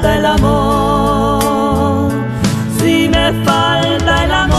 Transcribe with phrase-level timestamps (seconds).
[0.00, 2.12] falta el amor,
[2.78, 4.58] si me falta el amor.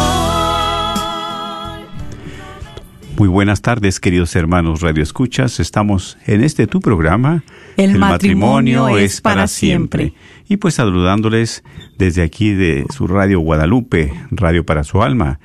[3.17, 5.61] Muy buenas tardes, queridos hermanos Radio Escuchas.
[5.61, 7.43] Estamos en este tu programa.
[7.77, 10.13] El matrimonio es para siempre.
[10.49, 11.63] Y pues saludándoles
[11.97, 15.39] desde aquí de su Radio Guadalupe, Radio para su alma,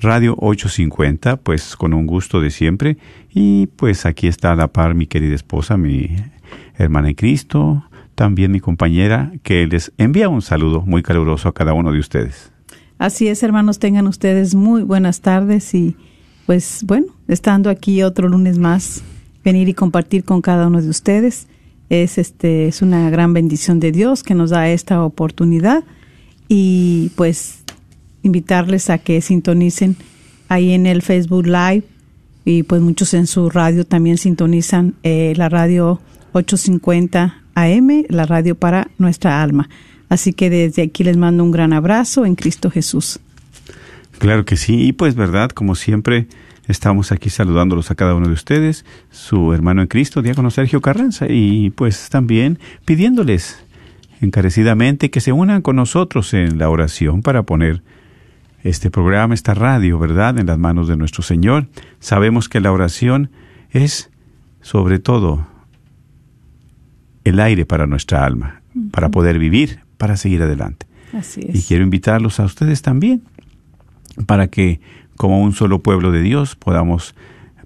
[0.00, 2.98] Radio 850, pues con un gusto de siempre.
[3.32, 6.16] Y pues aquí está a la par mi querida esposa, mi
[6.76, 7.84] hermana en Cristo,
[8.20, 12.52] también mi compañera, que les envía un saludo muy caluroso a cada uno de ustedes.
[12.98, 15.96] Así es, hermanos, tengan ustedes muy buenas tardes y
[16.44, 19.02] pues bueno, estando aquí otro lunes más,
[19.42, 21.48] venir y compartir con cada uno de ustedes
[21.88, 25.82] es este es una gran bendición de Dios que nos da esta oportunidad
[26.46, 27.64] y pues
[28.22, 29.96] invitarles a que sintonicen
[30.50, 31.84] ahí en el Facebook Live
[32.44, 36.02] y pues muchos en su radio también sintonizan eh, la radio
[36.34, 37.44] 850
[38.08, 39.68] La radio para nuestra alma.
[40.08, 43.20] Así que desde aquí les mando un gran abrazo en Cristo Jesús.
[44.18, 46.26] Claro que sí, y pues verdad, como siempre,
[46.68, 51.26] estamos aquí saludándolos a cada uno de ustedes, su hermano en Cristo, diácono Sergio Carranza,
[51.28, 53.62] y pues también pidiéndoles
[54.22, 57.82] encarecidamente que se unan con nosotros en la oración para poner
[58.64, 61.68] este programa, esta radio, ¿verdad?, en las manos de nuestro Señor.
[61.98, 63.30] Sabemos que la oración
[63.70, 64.10] es,
[64.60, 65.46] sobre todo,
[67.30, 70.86] el aire para nuestra alma, para poder vivir, para seguir adelante.
[71.12, 73.22] Así Y quiero invitarlos a ustedes también
[74.26, 74.80] para que
[75.16, 77.14] como un solo pueblo de Dios podamos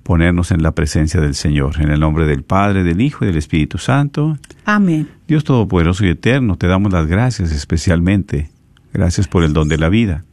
[0.03, 1.80] ponernos en la presencia del Señor.
[1.80, 4.38] En el nombre del Padre, del Hijo y del Espíritu Santo.
[4.64, 5.08] Amén.
[5.26, 8.50] Dios Todopoderoso y Eterno, te damos las gracias especialmente.
[8.92, 10.24] Gracias por el don de la vida.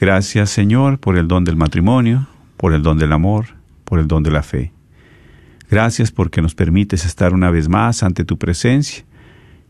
[0.00, 2.26] Gracias, Señor, por el don del matrimonio,
[2.56, 3.46] por el don del amor,
[3.84, 4.72] por el don de la fe.
[5.70, 9.04] Gracias porque nos permites estar una vez más ante tu presencia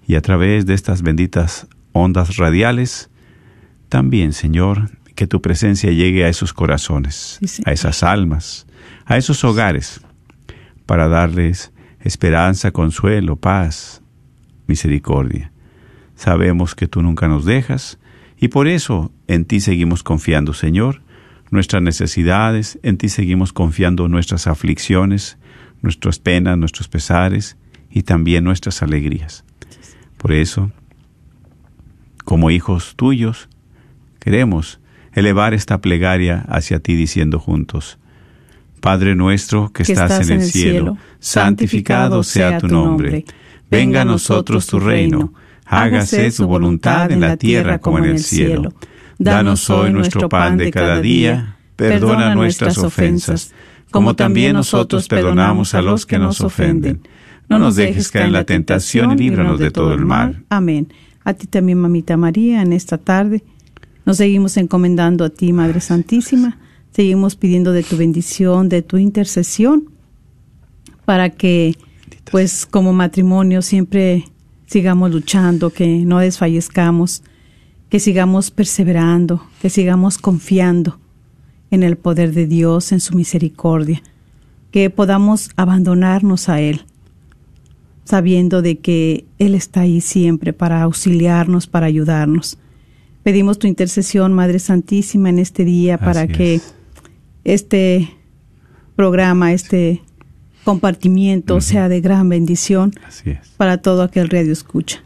[0.06, 3.10] y a través de estas benditas ondas radiales,
[3.88, 8.66] también, Señor, que tu presencia llegue a esos corazones, Sí, a esas almas,
[9.04, 10.00] a esos hogares,
[10.86, 14.02] para darles esperanza, consuelo, paz,
[14.66, 15.50] misericordia.
[16.14, 17.98] Sabemos que tú nunca nos dejas
[18.38, 21.02] y por eso en ti seguimos confiando, Señor,
[21.50, 25.38] nuestras necesidades, en ti seguimos confiando nuestras aflicciones,
[25.82, 27.56] nuestras penas, nuestros pesares
[27.90, 29.44] y también nuestras alegrías.
[30.16, 30.70] Por eso,
[32.24, 33.48] como hijos tuyos,
[34.18, 34.80] queremos
[35.12, 37.98] elevar esta plegaria hacia ti diciendo juntos,
[38.80, 43.24] Padre nuestro que, estás, en el cielo, santificado sea tu nombre.
[43.70, 45.32] Venga a nosotros tu reino.
[45.66, 48.72] Hágase tu voluntad en la tierra como en el cielo.
[49.18, 51.56] Danos hoy nuestro pan de cada día.
[51.76, 53.52] Perdona nuestras ofensas,
[53.90, 57.00] como también nosotros perdonamos a los que nos ofenden.
[57.48, 60.44] No nos dejes caer en la tentación y líbranos de todo el mal.
[60.50, 60.92] Amén.
[61.24, 63.42] A ti también, mamita María, en esta tarde.
[64.04, 66.58] Nos seguimos encomendando a ti, Madre Santísima.
[66.90, 69.90] Seguimos pidiendo de tu bendición, de tu intercesión,
[71.04, 71.76] para que,
[72.30, 74.24] pues, como matrimonio siempre
[74.66, 77.22] sigamos luchando, que no desfallezcamos,
[77.88, 80.98] que sigamos perseverando, que sigamos confiando
[81.70, 84.02] en el poder de Dios, en su misericordia,
[84.70, 86.82] que podamos abandonarnos a Él,
[88.04, 92.58] sabiendo de que Él está ahí siempre para auxiliarnos, para ayudarnos.
[93.22, 96.74] Pedimos tu intercesión, Madre Santísima, en este día para Así que es.
[97.44, 98.10] este
[98.96, 100.02] programa, este
[100.64, 103.48] compartimiento sea de gran bendición Así es.
[103.56, 105.02] para todo aquel radio escucha.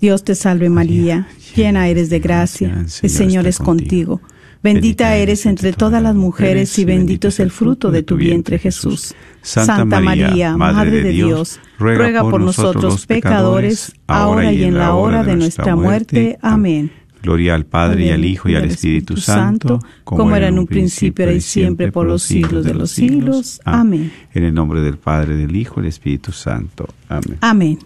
[0.00, 4.20] Dios te salve María, llena eres de gracia, el Señor es contigo.
[4.62, 9.14] Bendita eres entre todas las mujeres y bendito es el fruto de tu vientre Jesús.
[9.42, 15.36] Santa María, Madre de Dios, ruega por nosotros pecadores, ahora y en la hora de
[15.36, 16.38] nuestra muerte.
[16.42, 16.90] Amén.
[17.22, 21.24] Gloria al Padre y al Hijo y al Espíritu Santo, como era en un principio,
[21.24, 23.60] ahora y siempre, por los siglos de los siglos.
[23.64, 24.12] Amén.
[24.32, 26.88] En el nombre del Padre, del Hijo y del Espíritu Santo.
[27.08, 27.38] Amén.
[27.40, 27.78] Amén.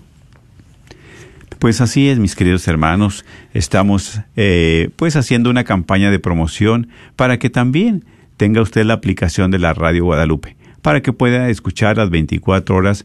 [1.60, 7.38] Pues así es, mis queridos hermanos, estamos eh, pues haciendo una campaña de promoción para
[7.38, 8.06] que también
[8.38, 13.04] tenga usted la aplicación de la Radio Guadalupe, para que pueda escuchar las 24 horas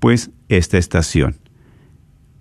[0.00, 1.36] pues esta estación.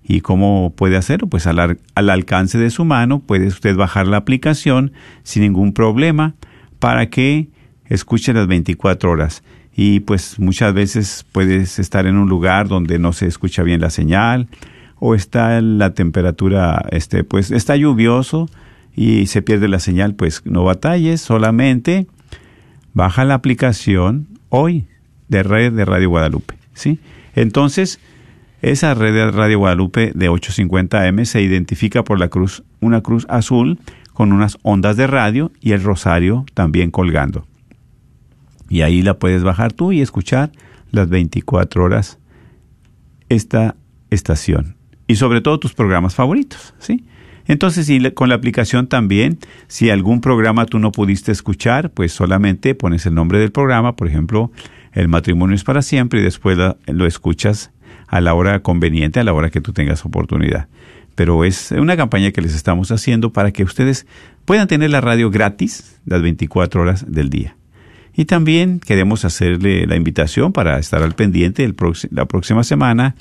[0.04, 1.28] ¿Y cómo puede hacerlo?
[1.28, 4.92] Pues al, al alcance de su mano puede usted bajar la aplicación
[5.24, 6.36] sin ningún problema
[6.80, 7.48] para que
[7.86, 9.44] escuche las 24 horas.
[9.74, 13.92] Y pues muchas veces puedes estar en un lugar donde no se escucha bien la
[13.92, 14.50] señal
[15.06, 18.50] o está la temperatura, este, pues está lluvioso
[18.96, 22.08] y se pierde la señal, pues no batalles, solamente
[22.94, 24.88] baja la aplicación hoy
[25.28, 27.00] de red de Radio Guadalupe, ¿sí?
[27.36, 28.00] Entonces,
[28.62, 33.80] esa red de Radio Guadalupe de 850M se identifica por la cruz, una cruz azul
[34.14, 37.46] con unas ondas de radio y el rosario también colgando.
[38.70, 40.54] Y ahí la puedes bajar tú y escuchar
[40.92, 42.20] las 24 horas
[43.28, 43.76] esta
[44.10, 44.78] estación.
[45.08, 47.04] Y sobre todo tus programas favoritos, ¿sí?
[47.46, 52.74] Entonces, y con la aplicación también, si algún programa tú no pudiste escuchar, pues solamente
[52.74, 54.52] pones el nombre del programa, por ejemplo,
[54.94, 57.72] El matrimonio es para siempre, y después lo escuchas
[58.08, 60.68] a la hora conveniente, a la hora que tú tengas oportunidad.
[61.16, 64.06] Pero es una campaña que les estamos haciendo para que ustedes
[64.46, 67.56] puedan tener la radio gratis las 24 horas del día.
[68.16, 71.64] Y también queremos hacerle la invitación para estar al pendiente.
[71.64, 71.76] El
[72.12, 73.16] la próxima semana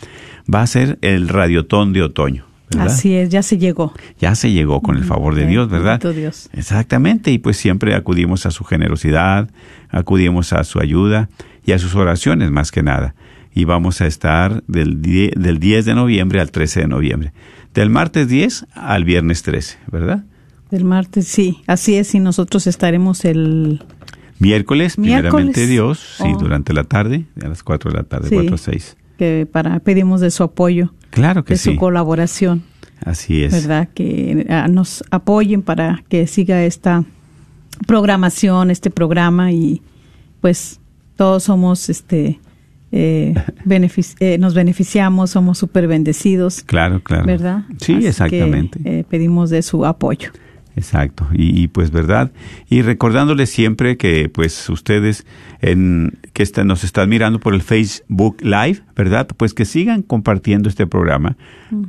[0.53, 2.45] va a ser el Radiotón de Otoño.
[2.71, 2.87] ¿verdad?
[2.87, 3.93] Así es, ya se llegó.
[4.19, 6.01] Ya se llegó con el favor de Dios, ¿verdad?
[6.15, 6.49] Dios.
[6.53, 9.51] Exactamente, y pues siempre acudimos a su generosidad,
[9.91, 11.29] acudimos a su ayuda
[11.65, 13.15] y a sus oraciones más que nada.
[13.55, 17.33] Y vamos a estar del, del 10 de noviembre al 13 de noviembre.
[17.75, 20.25] Del martes 10 al viernes 13, ¿verdad?
[20.71, 23.83] Del martes, sí, así es, y nosotros estaremos el...
[24.39, 25.69] Miércoles, primeramente Miércoles.
[25.69, 26.39] Dios, sí, Oh.
[26.39, 28.35] durante la tarde, a las 4 de la tarde, Sí.
[28.35, 28.97] 4 a 6.
[29.19, 32.63] que para pedimos de su apoyo, Claro que de sí, su colaboración,
[33.05, 33.53] así es.
[33.53, 33.89] ¿verdad?
[33.95, 37.05] Que ah, nos apoyen para que siga esta
[37.87, 39.83] programación, este programa y
[40.41, 40.81] pues
[41.17, 42.41] todos somos, este,
[42.91, 43.35] eh,
[43.65, 47.27] benefic- eh, nos beneficiamos, somos súper bendecidos, Claro, claro.
[47.27, 47.65] ¿verdad?
[47.79, 48.81] Sí, Así que, exactamente.
[48.85, 50.31] eh, pedimos de su apoyo.
[50.75, 52.33] Exacto, y, y, pues verdad,
[52.69, 55.27] y recordándoles siempre que pues ustedes
[55.61, 59.29] en, que está- nos están mirando por el Facebook Live, ¿verdad?
[59.37, 61.37] Pues que sigan compartiendo este programa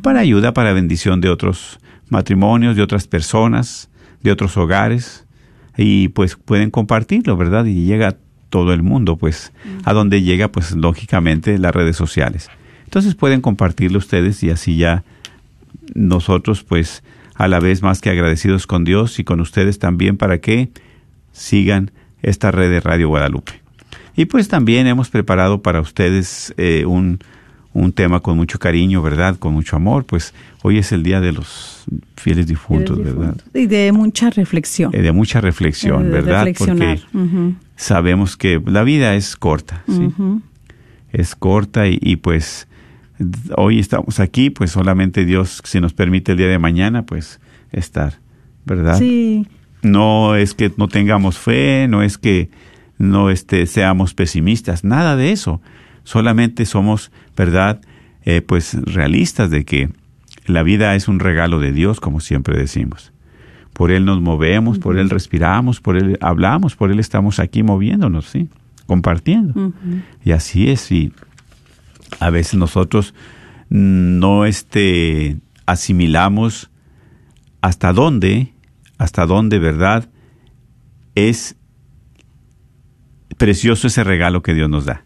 [0.01, 3.89] para ayuda, para bendición de otros matrimonios, de otras personas,
[4.21, 5.25] de otros hogares,
[5.77, 7.63] y pues pueden compartirlo, ¿verdad?
[7.65, 8.15] Y llega a
[8.49, 9.53] todo el mundo, pues
[9.85, 12.49] a donde llega pues lógicamente las redes sociales.
[12.83, 15.03] Entonces pueden compartirlo ustedes y así ya
[15.95, 17.01] nosotros pues
[17.35, 20.69] a la vez más que agradecidos con Dios y con ustedes también para que
[21.31, 23.53] sigan esta red de Radio Guadalupe.
[24.15, 27.19] Y pues también hemos preparado para ustedes eh, un,
[27.73, 29.37] un tema con mucho cariño, ¿verdad?
[29.37, 31.85] Con mucho amor, pues hoy es el Día de los
[32.15, 33.35] Fieles Difuntos, ¿verdad?
[33.53, 34.91] Y de mucha reflexión.
[34.93, 36.47] Eh, de mucha reflexión, de ¿verdad?
[36.57, 37.01] Porque
[37.75, 40.09] sabemos que la vida es corta, ¿sí?
[41.11, 42.67] es corta y, y, pues
[43.55, 47.39] hoy estamos aquí, pues solamente Dios, si nos permite el día de mañana, pues
[47.71, 48.19] estar,
[48.65, 48.97] ¿verdad?
[48.97, 49.47] Sí,
[49.81, 52.49] No es que no tengamos fe, no es que
[52.97, 55.61] no este, seamos pesimistas, nada de eso.
[56.03, 57.81] Solamente somos, ¿verdad?
[58.25, 59.89] Eh, pues realistas de que
[60.45, 63.11] la vida es un regalo de Dios, como siempre decimos.
[63.73, 68.25] Por Él nos movemos, por Él respiramos, por Él hablamos, por Él estamos aquí moviéndonos,
[68.25, 68.49] ¿sí?
[68.85, 69.73] Compartiendo.
[70.23, 71.11] Y así es, y
[72.19, 73.13] a veces nosotros
[73.69, 76.69] no este, asimilamos
[77.61, 78.53] hasta dónde,
[78.97, 80.09] hasta dónde, ¿verdad?
[81.15, 81.55] Es
[83.37, 85.03] precioso ese regalo que Dios nos da.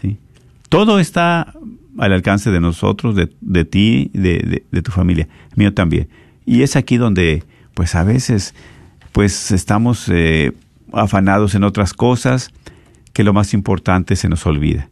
[0.00, 0.16] ¿sí?
[0.68, 1.52] Todo está
[1.98, 6.08] al alcance de nosotros, de, de ti, de, de- de tu familia, mío también.
[6.46, 7.44] Y es aquí donde,
[7.74, 8.54] pues a veces,
[9.12, 10.52] pues estamos eh,
[10.92, 12.50] afanados en otras cosas
[13.12, 14.88] que lo más importante se nos olvida.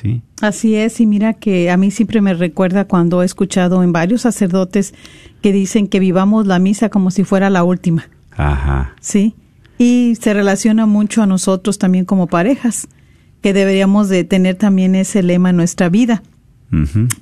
[0.00, 0.22] ¿Sí?
[0.40, 4.22] Así es, y mira que a mí siempre me recuerda cuando he escuchado en varios
[4.22, 4.94] sacerdotes
[5.42, 8.94] que dicen que vivamos la misa como si fuera la última, Ajá.
[9.00, 9.34] ¿sí?
[9.76, 12.86] Y se relaciona mucho a nosotros también como parejas,
[13.42, 16.22] que deberíamos de tener también ese lema en nuestra vida.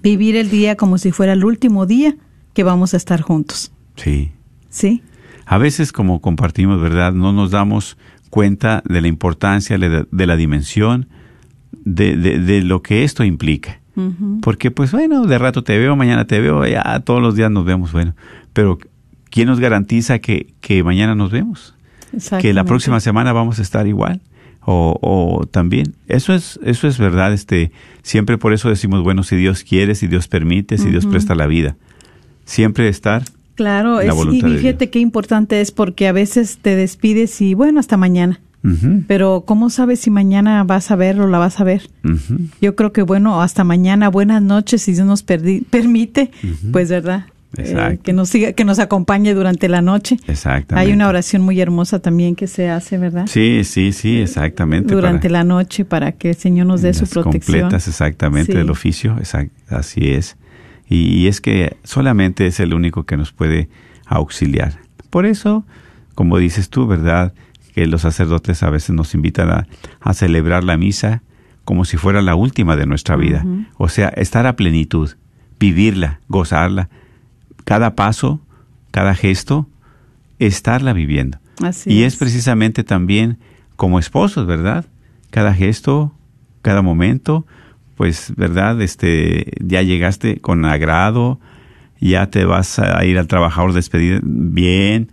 [0.03, 2.17] Vivir el día como si fuera el último día
[2.53, 3.73] que vamos a estar juntos.
[3.95, 4.33] Sí.
[4.71, 5.03] ¿Sí?
[5.45, 7.13] A veces, como compartimos, ¿verdad?
[7.13, 7.97] No nos damos
[8.29, 11.09] cuenta de la importancia, de la dimensión,
[11.85, 13.81] de, de- de lo que esto implica.
[14.43, 17.65] Porque, pues bueno, de rato te veo, mañana te veo, ya todos los días nos
[17.65, 18.15] vemos, bueno.
[18.53, 18.79] Pero,
[19.31, 21.75] ¿quién nos garantiza que, que mañana nos vemos?
[22.43, 24.21] Que la próxima semana vamos a estar igual.
[24.69, 27.71] O, o también, eso es, eso es verdad, este,
[28.03, 31.47] siempre por eso decimos, bueno, si Dios quiere, si Dios permite, si Dios presta la
[31.47, 31.77] vida.
[32.45, 33.23] Siempre estar
[33.55, 37.81] Claro, la es, y fíjate qué importante es porque a veces te despides y bueno,
[37.81, 38.41] hasta mañana.
[39.07, 41.89] Pero ¿cómo sabes si mañana vas a ver o la vas a ver?
[42.61, 46.31] Yo creo que bueno, hasta mañana, buenas noches, si Dios nos permite,
[46.73, 47.27] pues verdad,
[47.59, 50.19] Eh, que nos siga, que nos acompañe durante la noche.
[50.27, 50.75] Exactamente.
[50.75, 53.27] Hay una oración muy hermosa también que se hace, ¿verdad?
[53.29, 54.93] Sí, sí, sí, exactamente.
[54.95, 57.61] Durante para- la noche para que el Señor nos dé su protección.
[57.63, 58.59] completas exactamente Sí.
[58.59, 60.37] del oficio, exact- así es.
[60.89, 63.71] Y, y es que solamente es el único que nos puede
[64.05, 64.75] auxiliar.
[65.09, 65.65] Por eso,
[66.15, 67.33] como dices tú, ¿verdad?
[67.77, 69.67] Que los sacerdotes a veces nos invitan a,
[70.01, 71.23] a celebrar la misa
[71.67, 73.45] como si fuera la última de nuestra vida.
[73.77, 75.11] O sea, estar a plenitud,
[75.59, 76.89] vivirla, gozarla.
[77.65, 78.41] Cada paso,
[78.93, 79.69] cada gesto,
[80.39, 81.39] estarla viviendo.
[81.63, 83.39] Así y es precisamente también
[83.75, 84.87] como esposos, ¿verdad?
[85.31, 86.15] Cada gesto,
[86.63, 87.47] cada momento,
[87.97, 88.81] pues, ¿verdad?
[88.81, 91.41] Este, ya llegaste con agrado,
[92.01, 95.11] ya te vas a ir al trabajador despedir bien,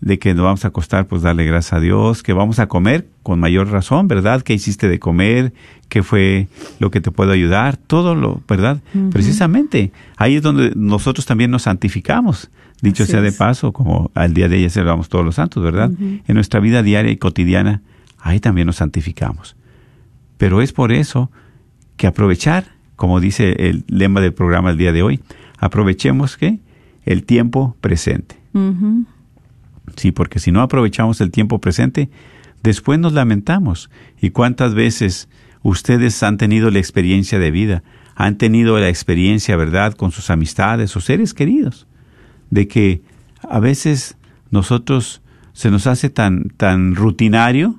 [0.00, 3.08] de que nos vamos a acostar, pues darle gracias a Dios, que vamos a comer
[3.22, 4.42] con mayor razón, ¿verdad?
[4.42, 5.52] ¿Qué hiciste de comer?
[5.88, 6.48] ¿Qué fue
[6.78, 7.76] lo que te puedo ayudar?
[7.76, 8.80] Todo lo, ¿verdad?
[9.10, 12.50] Precisamente, ahí es donde nosotros también nos santificamos.
[12.82, 13.36] Dicho Así sea de es.
[13.36, 15.90] paso, como al día de ella celebramos todos los santos, ¿verdad?
[15.98, 17.80] En nuestra vida diaria y cotidiana,
[18.18, 19.56] ahí también nos santificamos.
[20.36, 21.30] Pero es por eso
[21.96, 25.20] que aprovechar, como dice el lema del programa el día de hoy,
[25.58, 26.58] aprovechemos que
[27.06, 28.36] el tiempo presente.
[29.94, 32.10] Sí, porque si no aprovechamos el tiempo presente,
[32.62, 33.90] después nos lamentamos.
[34.20, 35.28] ¿Y cuántas veces
[35.62, 37.82] ustedes han tenido la experiencia de vida?
[38.16, 41.86] Han tenido la experiencia, ¿verdad?, con sus amistades o seres queridos,
[42.50, 43.02] de que
[43.48, 44.16] a veces
[44.50, 47.78] nosotros se nos hace tan, tan rutinario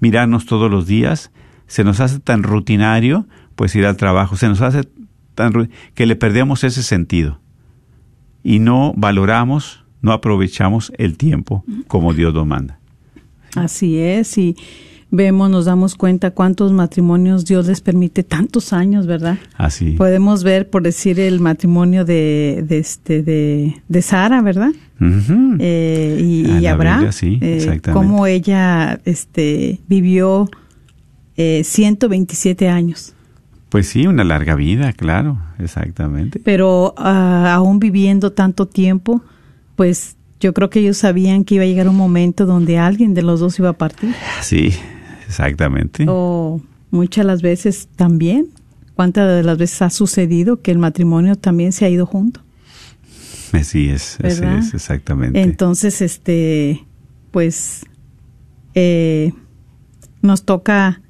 [0.00, 1.30] mirarnos todos los días,
[1.66, 4.88] se nos hace tan rutinario, pues ir al trabajo, se nos hace
[5.34, 7.40] tan que le perdemos ese sentido
[8.42, 12.78] y no valoramos, no aprovechamos el tiempo como Dios lo manda.
[13.54, 14.56] Así es, y
[15.10, 19.38] vemos, nos damos cuenta cuántos matrimonios Dios les permite tantos años, ¿verdad?
[19.56, 19.90] Así.
[19.92, 24.70] Podemos ver, por decir, el matrimonio de, de este de, de Sara, ¿verdad?
[25.58, 27.92] Eh, y, A y la Abraham, Biblia, sí, eh, exactamente.
[27.92, 30.48] cómo ella este, vivió
[31.36, 33.12] eh, 127 años,
[33.68, 36.40] Pues sí, una larga vida, claro, exactamente.
[36.44, 39.22] pero ah, aún viviendo tanto tiempo,
[39.82, 43.22] pues yo creo que ellos sabían que iba a llegar un momento donde alguien de
[43.22, 44.14] los dos iba a partir.
[44.40, 44.72] Sí,
[45.26, 46.04] exactamente.
[46.06, 46.60] O
[46.92, 48.46] muchas las veces también,
[48.94, 52.42] cuántas de las veces ha sucedido que el matrimonio también se ha ido junto.
[53.50, 55.42] Así es, así es, exactamente.
[55.42, 56.86] Entonces, este,
[57.32, 57.84] pues,
[58.76, 59.32] eh,
[60.20, 61.02] nos toca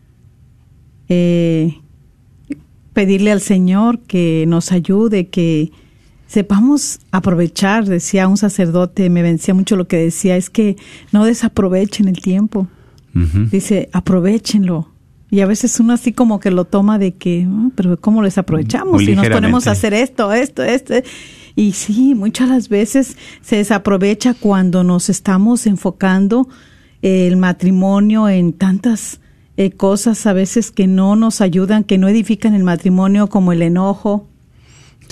[1.11, 1.77] eh,
[2.95, 5.73] pedirle al Señor que nos ayude, que
[6.33, 10.77] sepamos aprovechar, decía un sacerdote, me vencía mucho lo que decía, es que
[11.13, 12.69] no desaprovechen el tiempo.
[13.51, 14.89] Dice, aprovechenlo.
[15.31, 18.39] Y a veces uno así como que lo toma de que, "Ah, pero ¿cómo les
[18.39, 18.95] aprovechamos?
[18.95, 20.95] Muy Si nos ponemos a hacer esto, esto, esto.
[21.55, 26.49] Y sí, muchas las veces se desaprovecha cuando nos estamos enfocando
[27.03, 29.21] el matrimonio en tantas
[29.59, 33.61] eh, cosas a veces que no nos ayudan, que no edifican el matrimonio, como el
[33.61, 34.32] enojo,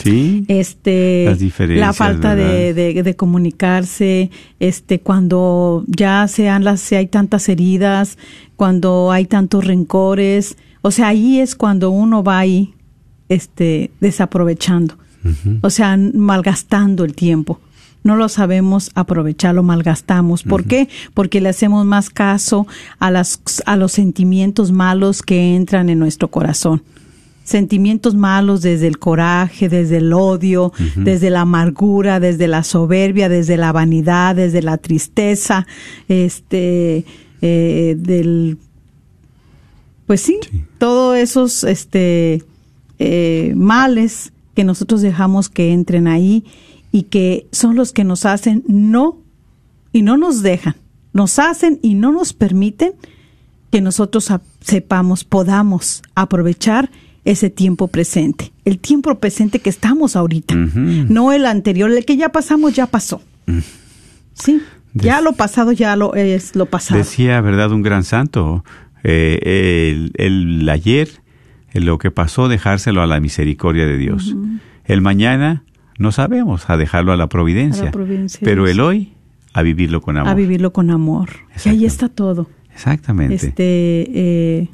[0.03, 6.81] Sí, este Las diferencias, la falta de, de, de comunicarse este cuando ya sean las
[6.81, 8.19] si hay tantas heridas
[8.61, 10.59] cuando hay tantos rencores.
[10.83, 12.75] O sea ahí es cuando uno va ahí
[13.31, 14.97] este desaprovechando.
[15.63, 17.59] O sea malgastando el tiempo.
[18.03, 20.43] No lo sabemos aprovechar, lo malgastamos.
[20.43, 20.89] ¿Por qué?
[21.15, 22.67] Porque le hacemos más caso
[22.99, 26.83] a, las, a los sentimientos malos que entran en nuestro corazón
[27.51, 33.57] sentimientos malos desde el coraje, desde el odio, desde la amargura, desde la soberbia, desde
[33.57, 35.67] la vanidad, desde la tristeza,
[36.09, 37.05] este,
[37.43, 38.59] eh, del,
[40.07, 40.65] pues sí, Sí.
[40.79, 42.43] todos esos, este,
[42.99, 46.45] eh, males que nosotros dejamos que entren ahí
[46.93, 49.19] y que son los que nos hacen no
[49.93, 50.77] y no nos dejan
[51.13, 52.93] nos hacen y no nos permiten
[53.71, 54.29] que nosotros
[54.61, 56.91] sepamos, podamos aprovechar
[57.25, 62.31] ese tiempo presente, el tiempo presente que estamos ahorita, no el anterior, el que ya
[62.31, 63.23] pasamos ya pasó.
[64.33, 64.63] Sí,
[64.95, 66.99] ya lo pasado ya lo es lo pasado.
[66.99, 67.73] Decía, ¿verdad?
[67.73, 68.65] Un gran santo,
[69.03, 71.09] eh, el, ayer,
[71.75, 74.35] lo que pasó, dejárselo a la misericordia de Dios.
[74.85, 75.65] El mañana,
[75.99, 77.93] no sabemos, a dejarlo a la providencia.
[78.41, 79.13] pero el hoy,
[79.53, 80.31] a vivirlo con amor.
[80.31, 81.31] A vivirlo con amor.
[81.65, 82.49] Y ahí está todo.
[82.73, 83.35] Exactamente.
[83.35, 83.55] Este,
[84.15, 84.69] eh,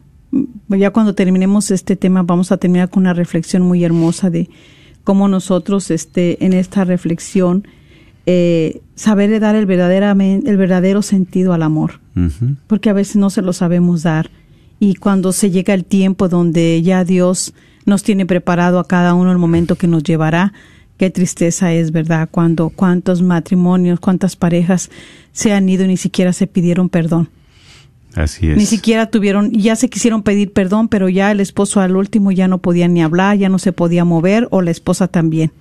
[0.69, 4.49] ya cuando terminemos este tema, vamos a terminar con una reflexión muy hermosa de
[5.05, 7.67] cómo nosotros, este, en esta reflexión,
[8.27, 12.01] eh, saber dar el, verdaderamente, el verdadero sentido al amor,
[12.67, 14.31] porque a veces no se lo sabemos dar.
[14.81, 19.31] Y cuando se llega el tiempo donde ya Dios nos tiene preparado a cada uno
[19.31, 20.53] el momento que nos llevará,
[20.99, 22.29] qué tristeza es, ¿verdad?
[22.31, 24.91] Cuando cuántos matrimonios, cuántas parejas
[25.33, 27.29] se han ido y ni siquiera se pidieron perdón.
[28.17, 28.57] Así es.
[28.57, 32.49] Ni siquiera tuvieron, ya se quisieron pedir perdón, pero ya el esposo al último ya
[32.49, 35.53] no podía ni hablar, ya no se podía mover, o la esposa también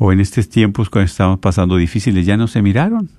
[0.00, 3.10] o en estos tiempos cuando estamos pasando difíciles ya no se miraron,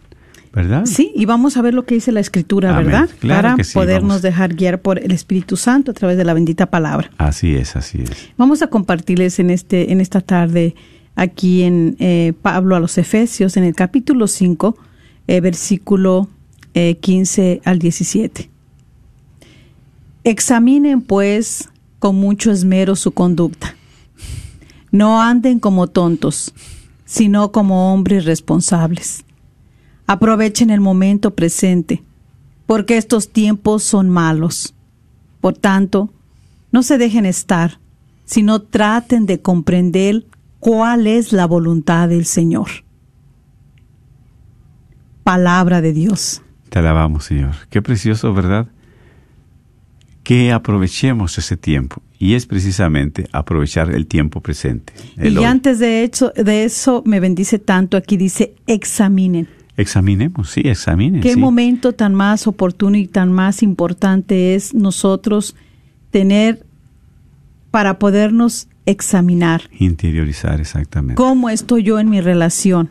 [0.52, 0.86] ¿verdad?
[0.86, 3.08] Sí, y vamos a ver lo que dice la Escritura, ¿verdad?
[3.20, 7.12] Claro Para podernos dejar guiar por el Espíritu Santo a través de la bendita palabra.
[7.20, 8.32] Así es, así es.
[8.36, 10.74] Vamos a compartirles en este en esta tarde
[11.16, 14.76] aquí en eh, Pablo a los Efesios en el capítulo 5,
[15.28, 16.30] eh, versículo
[16.74, 18.51] 15 eh, al 17.
[20.24, 23.76] Examinen pues con mucho esmero su conducta
[24.92, 26.54] no anden como tontos,
[27.06, 29.24] sino como hombres responsables.
[30.06, 32.04] Aprovechen el momento presente,
[32.66, 34.76] porque estos tiempos son malos.
[35.40, 36.14] Por tanto,
[36.72, 37.80] no se dejen estar,
[38.26, 40.26] sino traten de comprender
[40.60, 42.70] cuál es la voluntad del Señor.
[45.24, 46.42] Palabra de Dios.
[46.70, 47.56] Te alabamos, Señor.
[47.70, 48.68] Qué precioso, ¿verdad?
[50.24, 54.94] Que aprovechemos ese tiempo y es precisamente aprovechar el tiempo presente.
[55.18, 59.48] y antes de, hecho, de eso me bendice tanto, aquí dice examinen.
[59.76, 61.22] Examinemos, sí, examinen.
[61.22, 65.56] ¿Qué momento tan más oportuno y tan más importante es nosotros
[66.12, 66.64] tener
[67.72, 69.64] para podernos examinar?
[69.80, 71.16] Interiorizar, exactamente.
[71.16, 72.90] ¿Cómo estoy yo en mi relación?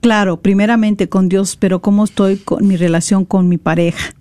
[0.00, 4.15] Claro, primeramente con Dios, pero ¿cómo estoy con mi relación con mi pareja?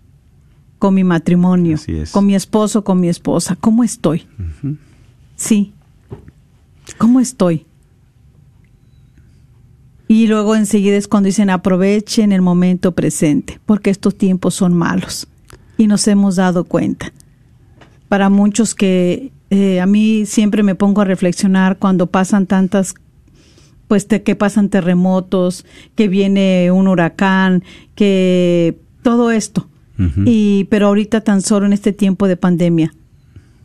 [0.79, 1.77] Con mi matrimonio,
[2.11, 3.55] con mi esposo, con mi esposa.
[3.59, 4.27] ¿Cómo estoy?
[5.35, 5.73] Sí.
[6.97, 7.65] ¿Cómo estoy?
[10.07, 15.27] Y luego enseguida es cuando dicen aprovechen el momento presente, porque estos tiempos son malos.
[15.77, 17.11] Y nos hemos dado cuenta.
[18.07, 22.93] Para muchos que eh, a mí siempre me pongo a reflexionar cuando pasan tantas,
[23.87, 27.63] pues que pasan terremotos, que viene un huracán,
[27.95, 32.93] que todo esto y, pero ahorita tan solo en este tiempo de pandemia,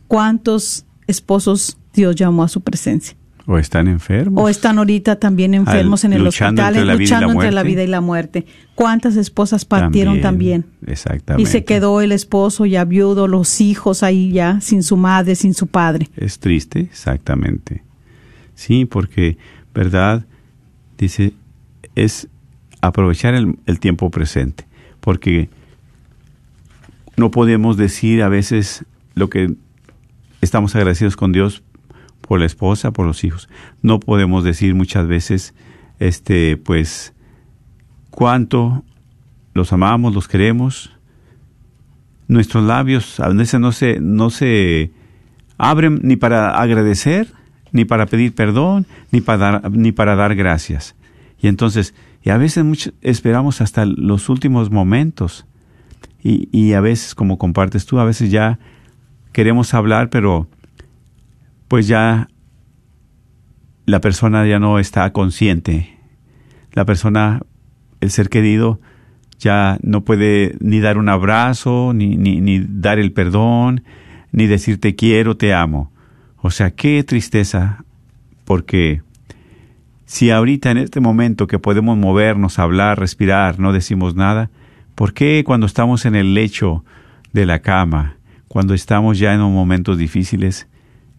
[0.07, 3.15] ¿cuántos esposos Dios llamó a su presencia?
[3.47, 4.43] O están enfermos.
[4.43, 8.45] O están ahorita también enfermos en el hospital, luchando entre la vida y la muerte.
[8.75, 10.65] ¿Cuántas esposas partieron también?
[10.85, 11.41] Exactamente.
[11.41, 15.53] Y se quedó el esposo ya viudo, los hijos ahí ya, sin su madre, sin
[15.53, 16.09] su padre.
[16.15, 17.83] Es triste, exactamente.
[18.53, 19.37] Sí, porque,
[19.73, 20.25] ¿verdad?
[20.97, 21.33] Dice,
[21.95, 22.27] es
[22.79, 24.65] aprovechar el, el tiempo presente.
[24.99, 25.49] Porque
[27.17, 29.53] no podemos decir a veces lo que
[30.41, 31.63] estamos agradecidos con Dios
[32.21, 33.49] por la esposa, por los hijos.
[33.81, 35.53] No podemos decir muchas veces,
[35.99, 37.13] este, pues,
[38.09, 38.83] cuánto
[39.53, 40.91] los amamos, los queremos.
[42.27, 44.91] Nuestros labios a veces no se, no se
[45.57, 47.33] abren ni para agradecer,
[47.71, 50.95] ni para pedir perdón, ni para dar, ni para dar gracias.
[51.41, 51.93] Y entonces,
[52.23, 55.45] y a veces esperamos hasta los últimos momentos
[56.23, 58.59] y, y a veces, como compartes tú, a veces ya
[59.31, 60.47] queremos hablar, pero
[61.67, 62.27] pues ya
[63.85, 65.97] la persona ya no está consciente.
[66.73, 67.41] La persona,
[67.99, 68.79] el ser querido,
[69.39, 73.83] ya no puede ni dar un abrazo, ni, ni, ni dar el perdón,
[74.31, 75.91] ni decir te quiero, te amo.
[76.37, 77.83] O sea, qué tristeza,
[78.45, 79.01] porque
[80.05, 84.49] si ahorita en este momento que podemos movernos, hablar, respirar, no decimos nada,
[84.95, 86.83] ¿Por qué cuando estamos en el lecho
[87.33, 90.67] de la cama, cuando estamos ya en momentos difíciles,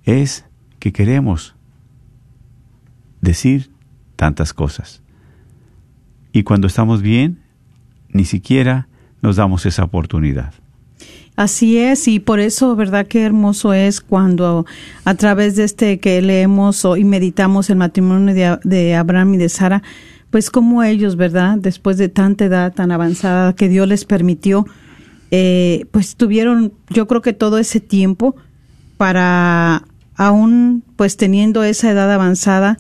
[0.05, 0.45] es
[0.79, 1.55] que queremos
[3.21, 3.71] decir
[4.17, 5.03] tantas cosas?
[6.33, 7.43] Y cuando estamos bien,
[8.09, 8.89] ni siquiera
[9.21, 10.55] nos damos esa oportunidad.
[11.35, 13.07] Así es, y por eso, ¿verdad?
[13.07, 14.67] Qué hermoso es cuando
[15.05, 19.49] a través de este que leemos y meditamos el matrimonio de, de Abraham y de
[19.49, 19.83] Sara,
[20.33, 21.59] pues como ellos, ¿verdad?
[21.59, 24.67] Después de tanta edad tan avanzada que Dios les permitió,
[25.31, 28.35] eh, pues tuvieron, yo creo que todo ese tiempo
[28.97, 32.79] para aún pues teniendo esa edad avanzada,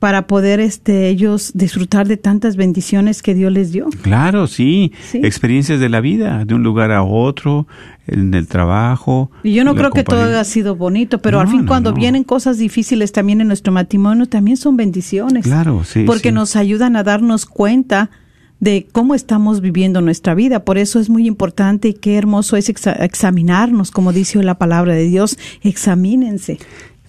[0.00, 3.86] para poder este ellos disfrutar de tantas bendiciones que Dios les dio.
[4.02, 7.68] Claro, sí, experiencias de la vida, de un lugar a otro,
[8.06, 9.30] en el trabajo.
[9.42, 12.58] Y yo no creo que todo haya sido bonito, pero al fin cuando vienen cosas
[12.58, 15.44] difíciles también en nuestro matrimonio, también son bendiciones.
[15.44, 16.04] Claro, sí.
[16.04, 18.10] Porque nos ayudan a darnos cuenta
[18.58, 20.64] de cómo estamos viviendo nuestra vida.
[20.64, 25.04] Por eso es muy importante y qué hermoso es examinarnos, como dice la palabra de
[25.04, 26.58] Dios, examínense.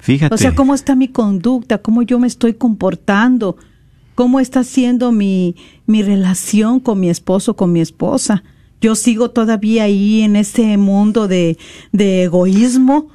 [0.01, 0.33] Fíjate.
[0.33, 3.55] O sea, cómo está mi conducta, cómo yo me estoy comportando,
[4.15, 8.43] cómo está siendo mi, mi relación con mi esposo, con mi esposa.
[8.81, 11.57] Yo sigo todavía ahí en ese mundo de,
[11.91, 13.09] de egoísmo,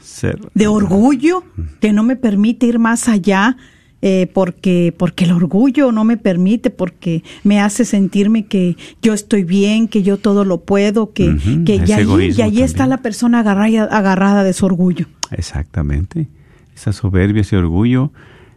[0.55, 1.43] de orgullo,
[1.81, 3.57] que no me permite ir más allá,
[4.01, 9.43] eh, porque, porque el orgullo no me permite, porque me hace sentirme que yo estoy
[9.43, 14.45] bien, que yo todo lo puedo, que, que y ahí, está la persona agarrada, agarrada
[14.45, 15.07] de su orgullo.
[15.33, 16.29] Exactamente
[16.77, 18.13] esa soberbia, ese orgullo,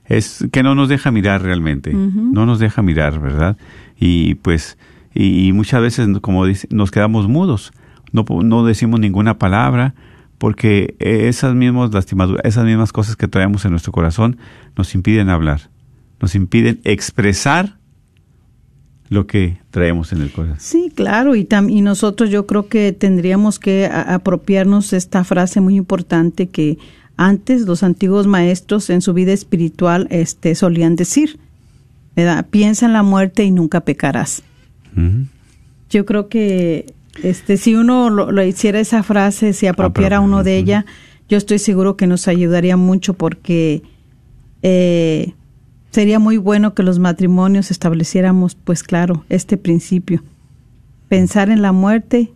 [0.05, 3.57] es que no nos deja mirar realmente, no nos deja mirar, ¿verdad?
[3.99, 4.77] Y pues,
[5.13, 7.71] y, muchas veces, como dice, nos quedamos mudos,
[8.11, 9.95] no, no decimos ninguna palabra,
[10.37, 14.37] porque esas mismas lastimaduras, esas mismas cosas que traemos en nuestro corazón
[14.75, 15.69] nos impiden hablar,
[16.19, 17.77] nos impiden expresar
[19.09, 20.59] lo que traemos en el corazón.
[20.59, 26.47] Sí, claro, y, y nosotros yo creo que tendríamos que apropiarnos esta frase muy importante
[26.47, 26.77] que
[27.21, 31.37] antes los antiguos maestros en su vida espiritual este, solían decir,
[32.15, 32.45] ¿verdad?
[32.49, 34.41] piensa en la muerte y nunca pecarás.
[35.89, 40.85] Yo creo que este, si uno lo, hiciera esa frase, si apropiara uno de ella,
[41.27, 43.83] yo estoy seguro que nos ayudaría mucho porque
[44.61, 45.33] eh,
[45.91, 50.23] sería muy bueno que los matrimonios estableciéramos, pues claro, este principio.
[51.09, 52.31] Pensar en la muerte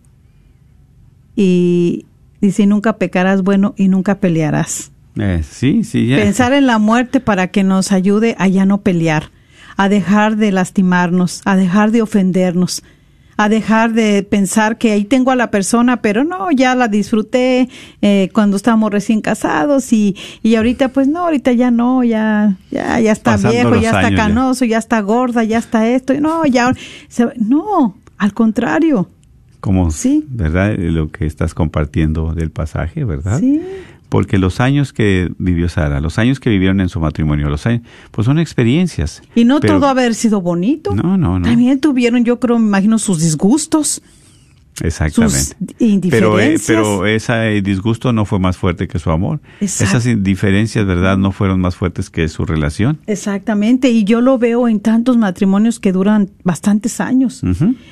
[1.36, 2.04] y,
[2.44, 4.92] Dice, nunca pecarás bueno y nunca pelearás.
[5.18, 6.12] Eh, sí, sí.
[6.14, 9.30] Pensar en la muerte para que nos ayude a ya no pelear,
[9.78, 12.82] a dejar de lastimarnos, a dejar de ofendernos,
[13.38, 17.70] a dejar de pensar que ahí tengo a la persona, pero no, ya la disfruté
[18.02, 23.00] eh, cuando estábamos recién casados y, y ahorita pues no, ahorita ya no, ya, ya,
[23.00, 24.76] ya está viejo, ya está canoso, ya.
[24.76, 26.74] está gorda, ya está esto, no, ya,
[27.38, 29.08] no, al contrario,
[29.64, 30.22] como, sí.
[30.28, 30.76] ¿verdad?
[30.76, 33.40] Lo que estás compartiendo del pasaje, ¿verdad?
[33.40, 33.62] Sí.
[34.10, 37.80] Porque los años que vivió Sara, los años que vivieron en su matrimonio, los años,
[38.10, 39.22] pues son experiencias.
[39.34, 40.94] Y no todo haber sido bonito.
[40.94, 41.48] No, no, no.
[41.48, 44.02] También tuvieron, yo creo, me imagino, sus disgustos.
[44.82, 45.56] Exactamente.
[46.10, 49.40] pero, eh, pero ese disgusto no fue más fuerte que su amor.
[49.60, 51.16] Esas diferencias, ¿verdad?
[51.16, 52.98] No fueron más fuertes que su relación.
[53.06, 53.90] Exactamente.
[53.90, 57.42] Y yo lo veo en tantos matrimonios que duran bastantes años.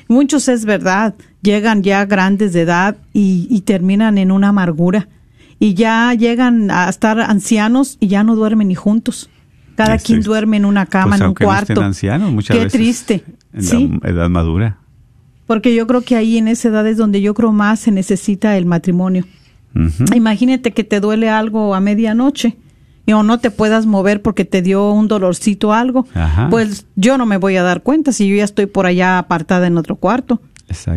[0.07, 1.15] Muchos es verdad.
[1.41, 5.07] Llegan ya grandes de edad y, terminan en una amargura.
[5.59, 9.29] Y ya llegan a estar ancianos y ya no duermen ni juntos.
[9.75, 11.81] Cada quien duerme en una cama, pues en un cuarto.
[11.81, 13.23] ancianos, muchas Qué triste.
[13.53, 14.82] En la edad madura.
[15.45, 18.57] Porque yo creo que ahí en esa edad es donde yo creo más se necesita
[18.57, 19.25] el matrimonio.
[20.15, 22.57] Imagínate que te duele algo a medianoche
[23.05, 26.05] y o no te puedas mover porque te dio un dolorcito algo.
[26.49, 29.67] Pues yo no me voy a dar cuenta si yo ya estoy por allá apartada
[29.67, 30.41] en otro cuarto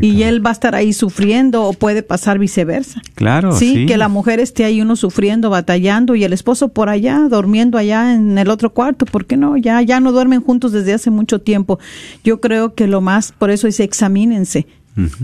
[0.00, 3.02] y él va a estar ahí sufriendo o puede pasar viceversa.
[3.14, 3.52] Claro.
[3.52, 3.86] ¿Sí?
[3.86, 8.14] que la mujer esté ahí uno sufriendo, batallando y el esposo por allá, durmiendo allá
[8.14, 9.06] en el otro cuarto.
[9.06, 9.56] ¿Por qué no?
[9.56, 11.78] Ya, ya no duermen juntos desde hace mucho tiempo.
[12.24, 14.66] Yo creo que lo más, por eso dice, examínense.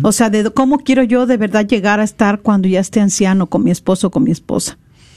[0.03, 3.47] O sea, de cómo quiero yo de verdad llegar a estar cuando ya esté anciano
[3.47, 4.77] con mi esposo, con mi esposa.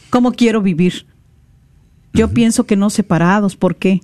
[0.10, 1.06] ¿Cómo quiero vivir?
[2.13, 3.58] Yo pienso que no separados.
[3.58, 4.00] ¿Por qué?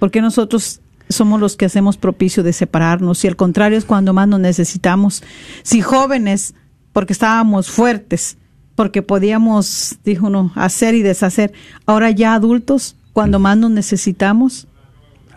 [0.00, 4.28] Porque nosotros somos los que hacemos propicio de separarnos y al contrario es cuando más
[4.28, 5.22] nos necesitamos.
[5.62, 6.54] Si jóvenes,
[6.92, 8.38] porque estábamos fuertes,
[8.74, 11.52] porque podíamos, dijo uno, hacer y deshacer,
[11.86, 14.66] ahora ya adultos, cuando más nos necesitamos,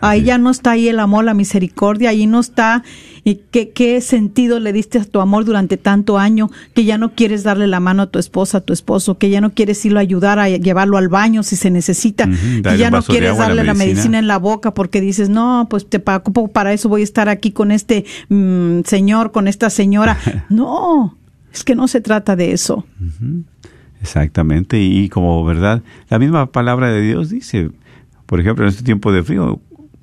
[0.00, 2.84] Ahí ya no está ahí el amor, la misericordia, ahí no está
[3.28, 7.14] y qué, qué sentido le diste a tu amor durante tanto año, que ya no
[7.14, 9.98] quieres darle la mano a tu esposa, a tu esposo, que ya no quieres irlo
[9.98, 13.74] a ayudar a llevarlo al baño si se necesita, que ya no quieres darle la
[13.74, 14.18] medicina.
[14.18, 17.52] en la boca porque dices, no, pues te preocupo para eso voy a estar aquí
[17.52, 20.16] con este mm, señor, con esta señora.
[20.48, 21.18] no,
[21.52, 22.86] es que no se trata de eso.
[24.00, 27.70] Exactamente, y como verdad, la misma palabra de Dios dice,
[28.24, 29.60] por ejemplo, en este tiempo de frío,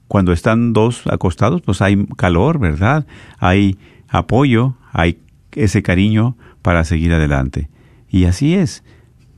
[0.08, 3.06] cuando están dos acostados, pues hay calor, ¿verdad?
[3.40, 5.20] Hay apoyo, hay
[5.54, 7.70] ese cariño para seguir adelante.
[8.10, 8.84] Y así es.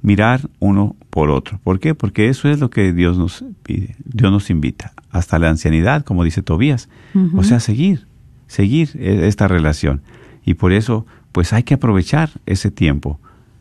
[0.02, 1.60] mirar uno por otro.
[1.64, 1.96] ¿Por qué?
[1.96, 6.24] Porque eso es lo que Dios nos pide, Dios nos invita, hasta la ancianidad, como
[6.24, 6.90] dice Tobías.
[7.36, 8.08] O sea, seguir,
[8.46, 10.02] seguir e, esta relación.
[10.46, 13.20] Y por eso, pues hay que aprovechar ese tiempo.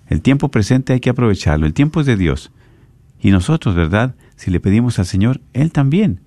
[0.08, 1.66] El tiempo presente hay que aprovecharlo.
[1.66, 2.52] El tiempo es de Dios.
[3.20, 4.14] Y nosotros, ¿verdad?
[4.36, 6.20] Si le pedimos al Señor, Él también.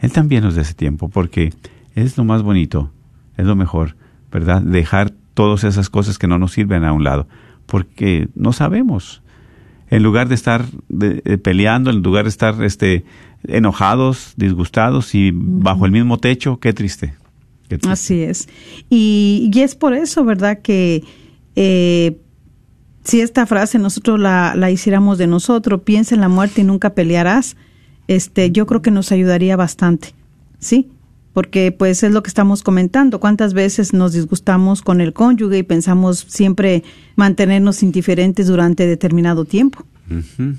[0.00, 1.52] Él también nos da ese tiempo, porque
[1.94, 2.90] es lo más bonito,
[3.36, 3.96] es lo mejor,
[4.30, 4.62] ¿verdad?
[4.62, 7.26] Dejar todas esas cosas que no nos sirven a un lado,
[7.66, 9.22] porque no sabemos.
[9.88, 10.64] En lugar de estar
[11.42, 13.04] peleando, en lugar de estar este,
[13.44, 17.14] enojados, disgustados y bajo el mismo techo, qué triste.
[17.88, 18.48] Así es.
[18.88, 20.60] Y, y, es por eso, ¿verdad?
[20.60, 21.04] Que
[21.54, 22.18] eh,
[23.04, 26.90] si esta frase nosotros la, la hiciéramos de nosotros, piensa en la muerte y nunca
[26.90, 27.56] pelearás,
[28.10, 30.14] este, yo creo que nos ayudaría bastante,
[30.58, 30.88] ¿sí?
[31.32, 35.62] Porque pues es lo que estamos comentando, cuántas veces nos disgustamos con el cónyuge y
[35.62, 36.82] pensamos siempre
[37.14, 39.86] mantenernos indiferentes durante determinado tiempo,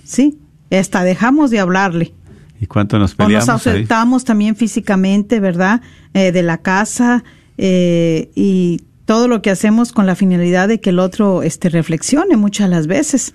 [0.06, 0.40] ¿sí?
[0.72, 2.14] Hasta dejamos de hablarle.
[2.62, 3.50] ¿Y cuánto nos peleamos?
[3.50, 5.82] O nos ausentamos también físicamente, ¿verdad?
[6.14, 7.26] Eh, de la casa
[7.58, 12.38] eh, y todo lo que hacemos con la finalidad de que el otro este, reflexione
[12.38, 13.34] muchas las veces.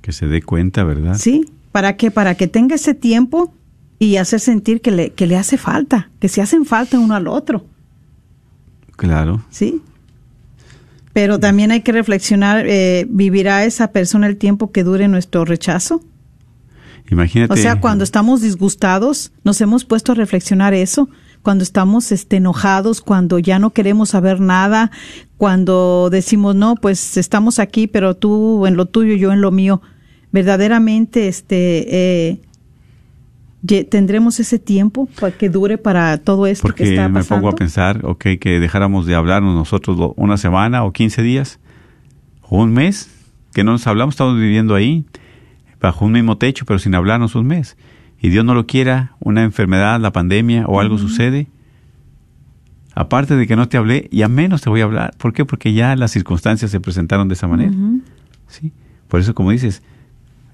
[0.00, 1.14] Que se dé cuenta, ¿verdad?
[1.16, 2.12] Sí, ¿para qué?
[2.12, 3.52] Para que tenga ese tiempo
[3.98, 7.26] y hacer sentir que le, que le hace falta, que se hacen falta uno al
[7.26, 7.66] otro.
[8.94, 9.44] Claro.
[9.50, 9.82] Sí.
[11.12, 16.00] Pero también hay que reflexionar, eh, ¿vivirá esa persona el tiempo que dure nuestro rechazo?
[17.10, 17.52] Imagínate.
[17.52, 21.08] O sea, cuando estamos disgustados, nos hemos puesto a reflexionar eso
[21.42, 24.92] cuando estamos este, enojados, cuando ya no queremos saber nada,
[25.38, 29.82] cuando decimos, no, pues estamos aquí, pero tú en lo tuyo, yo en lo mío.
[30.34, 37.02] Verdaderamente, este, eh, tendremos ese tiempo para que dure para todo esto Porque que está
[37.04, 37.20] pasando.
[37.20, 41.60] me pongo a pensar, ok, que dejáramos de hablarnos nosotros una semana o 15 días
[42.42, 43.10] o un mes,
[43.52, 45.04] que no nos hablamos, estamos viviendo ahí
[45.80, 47.76] bajo un mismo techo, pero sin hablarnos un mes
[48.20, 51.46] y Dios no lo quiera, una enfermedad, la pandemia o algo sucede,
[52.96, 55.14] aparte de que no te hablé, ya menos te voy a hablar.
[55.16, 55.44] ¿Por qué?
[55.44, 57.72] Porque ya las circunstancias se presentaron de esa manera.
[58.48, 58.72] ¿Sí?
[59.06, 59.80] Por eso, como dices,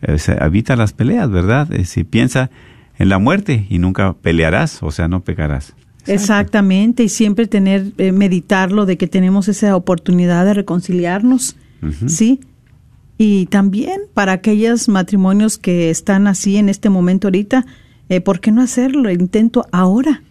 [0.03, 1.73] eh, evita las peleas, ¿verdad?
[1.73, 2.51] Eh, si piensa
[2.99, 5.75] en la muerte y nunca pelearás, o sea, no pecarás.
[6.07, 11.57] Exactamente, y siempre tener, eh, meditarlo de que tenemos esa oportunidad de reconciliarnos,
[12.07, 12.41] ¿sí?
[13.17, 17.67] Y también para aquellos matrimonios que están así en este momento ahorita,
[18.09, 19.11] eh, ¿por qué no hacerlo?
[19.11, 20.23] Intento ahora.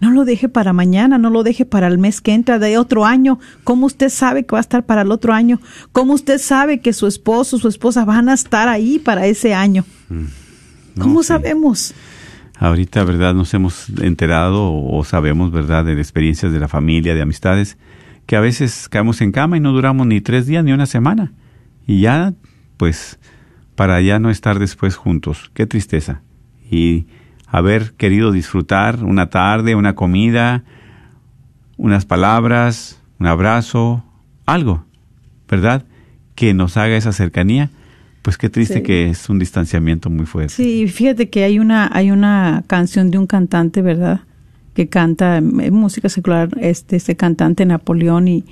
[0.00, 3.06] No lo deje para mañana, no lo deje para el mes que entra de otro
[3.06, 3.38] año.
[3.62, 5.60] ¿Cómo usted sabe que va a estar para el otro año?
[5.92, 9.84] ¿Cómo usted sabe que su esposo, su esposa van a estar ahí para ese año?
[10.08, 11.00] Mm.
[11.00, 11.94] ¿Cómo sabemos?
[12.58, 13.34] Ahorita, ¿verdad?
[13.34, 15.84] Nos hemos enterado o sabemos, ¿verdad?
[15.84, 17.78] De experiencias de la familia, de amistades,
[18.26, 21.32] que a veces caemos en cama y no duramos ni tres días ni una semana
[21.86, 22.34] y ya,
[22.76, 23.18] pues,
[23.74, 25.50] para ya no estar después juntos.
[25.54, 26.22] Qué tristeza.
[26.70, 27.06] Y
[27.56, 30.64] haber querido disfrutar una tarde, una comida,
[31.76, 34.04] unas palabras, un abrazo,
[34.44, 34.84] algo,
[35.48, 35.84] ¿verdad?
[36.34, 37.70] Que nos haga esa cercanía.
[38.22, 40.52] Pues qué triste que es un distanciamiento muy fuerte.
[40.52, 44.22] Sí, fíjate que hay una hay una canción de un cantante, ¿verdad?
[44.74, 48.44] Que canta música secular, este, este cantante Napoleón y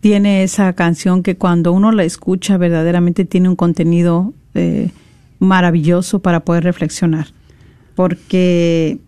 [0.00, 4.90] tiene esa canción que cuando uno la escucha verdaderamente tiene un contenido eh,
[5.40, 7.28] maravilloso para poder reflexionar,
[7.98, 9.00] porque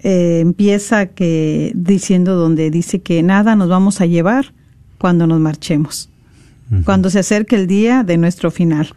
[0.00, 4.52] eh, empieza que diciendo donde dice que nada nos vamos a llevar
[4.98, 6.10] cuando nos marchemos,
[6.84, 8.96] cuando se acerque el día de nuestro final.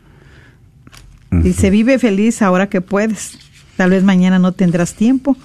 [1.43, 3.38] Y se vive feliz ahora que puedes.
[3.77, 5.38] Tal vez mañana no tendrás tiempo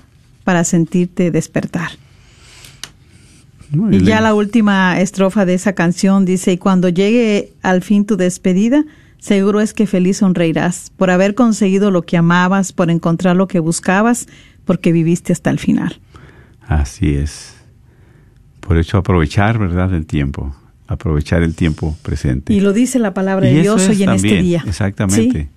[0.45, 1.91] para sentirte despertar.
[3.91, 8.17] Y ya la última estrofa de esa canción dice, y cuando llegue al fin tu
[8.17, 8.83] despedida,
[9.21, 13.61] seguro es que feliz sonreirás por haber conseguido lo que amabas, por encontrar lo que
[13.61, 14.27] buscabas,
[14.65, 16.01] porque viviste hasta el final.
[16.67, 17.55] Así es.
[18.61, 20.55] Por eso aprovechar, ¿verdad?, el tiempo,
[20.87, 22.53] aprovechar el tiempo presente.
[22.53, 24.65] Y lo dice la palabra de Dios hoy en este día.
[24.67, 25.49] Exactamente.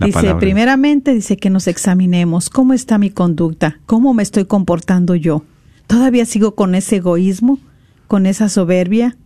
[0.00, 5.44] dice, primeramente, dice que nos examinemos cómo está mi conducta, cómo me estoy comportando yo
[5.90, 7.58] ¿Todavía sigo con ese egoísmo,
[8.06, 9.16] con esa soberbia?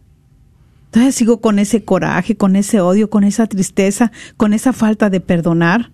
[0.95, 5.19] ¿Todavía sigo con ese coraje, con ese odio, con esa tristeza, con esa falta de
[5.19, 5.91] perdonar?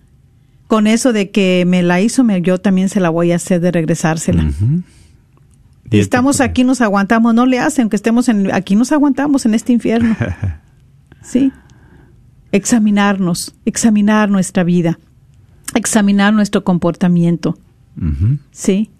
[0.67, 3.71] Con eso de que me la hizo, yo también se la voy a hacer de
[3.71, 4.51] regresársela.
[5.89, 9.55] Y estamos aquí, nos aguantamos, no le hacen, aunque estemos en, aquí nos aguantamos en
[9.55, 10.15] este infierno.
[11.23, 11.51] Sí.
[12.51, 14.99] Examinarnos, examinar nuestra vida,
[15.73, 17.57] examinar nuestro comportamiento.
[18.51, 18.91] Sí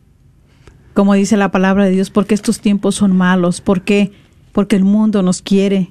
[0.93, 4.11] como dice la palabra de Dios, porque estos tiempos son malos, ¿por qué?
[4.51, 5.89] Porque el mundo nos quiere,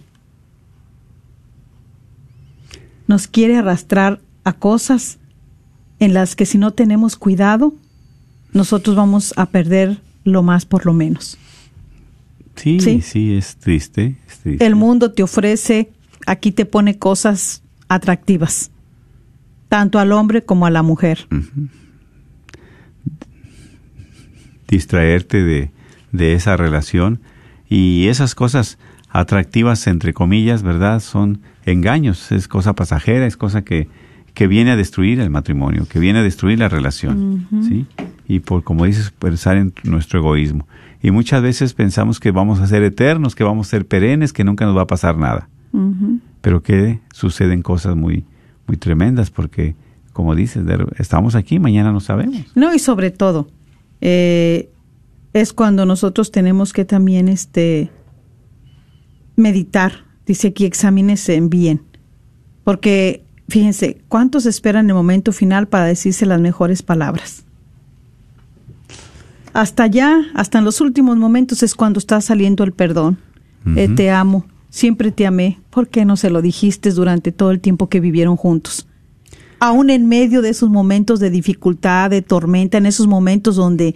[3.07, 5.18] nos quiere arrastrar a cosas
[5.99, 7.75] en las que si no tenemos cuidado,
[8.53, 11.38] nosotros vamos a perder lo más por lo menos.
[12.57, 13.33] Sí, sí, Sí.
[13.35, 14.66] es, triste, es triste.
[14.66, 15.90] El mundo te ofrece,
[16.27, 18.70] aquí te pone cosas atractivas,
[19.68, 21.27] tanto al hombre como a la mujer.
[24.68, 25.70] distraerte de,
[26.12, 27.20] de esa relación
[27.70, 28.78] y esas cosas
[29.09, 31.00] atractivas entre comillas, ¿verdad?
[31.00, 33.88] Son engaños, es cosa pasajera, es cosa que,
[34.35, 37.87] que viene a destruir el matrimonio, que viene a destruir la relación, ¿sí?
[38.26, 40.66] Y por, como dices, pensar en nuestro egoísmo.
[41.02, 44.44] Y muchas veces pensamos que vamos a ser eternos, que vamos a ser perennes, que
[44.44, 45.48] nunca nos va a pasar nada.
[46.40, 48.24] Pero que suceden cosas muy,
[48.66, 49.76] muy tremendas porque,
[50.12, 50.64] como dices,
[50.98, 52.37] estamos aquí, mañana no sabemos.
[52.56, 53.48] No, y sobre todo,
[54.00, 54.69] eh,
[55.33, 57.90] es cuando nosotros tenemos que también este
[59.37, 60.05] meditar.
[60.27, 61.83] Dice aquí, examínese bien.
[62.64, 67.45] Porque, fíjense, ¿cuántos esperan el momento final para decirse las mejores palabras?
[69.53, 73.19] Hasta allá, hasta en los últimos momentos es cuando está saliendo el perdón.
[73.77, 75.59] Eh, te amo, siempre te amé.
[75.71, 78.87] ¿Por qué no se lo dijiste durante todo el tiempo que vivieron juntos?
[79.61, 83.94] Aún en medio de esos momentos de dificultad, de tormenta, en esos momentos donde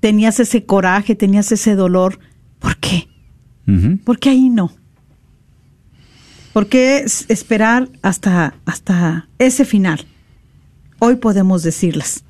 [0.00, 2.18] tenías ese coraje, tenías ese dolor,
[2.58, 3.08] ¿por qué?
[4.04, 4.72] ¿Por qué ahí no?
[6.52, 10.04] ¿Por qué es- esperar hasta, hasta ese final?
[10.98, 12.24] Hoy podemos decirlas.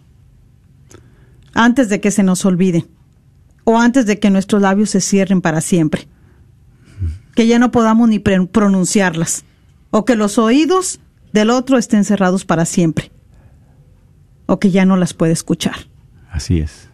[1.55, 2.87] Antes de que se nos olvide.
[3.65, 6.07] O antes de que nuestros labios se cierren para siempre.
[7.35, 9.45] Que ya no podamos ni pronunciarlas.
[9.91, 11.01] O que los oídos
[11.33, 13.11] del otro estén cerrados para siempre.
[14.47, 15.77] O que ya no las puede escuchar.
[16.31, 16.89] Así es.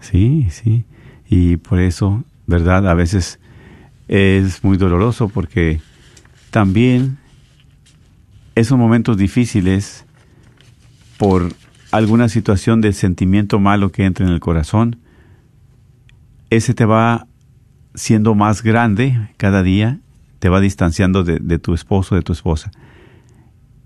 [0.00, 0.84] Sí, sí.
[1.28, 2.88] Y por eso, ¿verdad?
[2.88, 3.38] A veces
[4.08, 5.80] es muy doloroso porque
[6.50, 7.18] también
[8.54, 10.06] esos momentos difíciles
[11.18, 11.52] por
[11.90, 14.98] alguna situación de sentimiento malo que entra en el corazón,
[16.50, 17.26] ese te va
[17.94, 20.00] siendo más grande cada día,
[20.38, 22.70] te va distanciando de, de tu esposo, de tu esposa.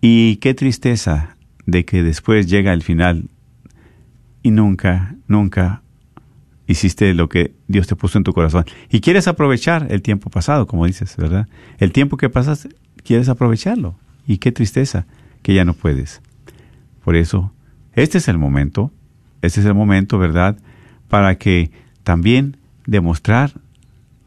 [0.01, 1.37] Y qué tristeza
[1.67, 3.29] de que después llega el final
[4.43, 5.83] y nunca, nunca
[6.67, 8.65] hiciste lo que Dios te puso en tu corazón.
[8.91, 11.49] Y quieres aprovechar el tiempo pasado, como dices, ¿verdad?
[11.79, 12.69] El tiempo que pasas,
[13.05, 13.97] quieres aprovecharlo.
[14.27, 15.07] Y qué tristeza
[15.43, 16.23] que ya no puedes.
[17.05, 17.53] Por eso,
[17.95, 18.93] este es el momento,
[19.43, 20.59] este es el momento, ¿verdad?
[21.09, 21.71] Para que
[22.05, 23.53] también demostrar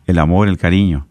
[0.05, 1.07] el amor, el cariño.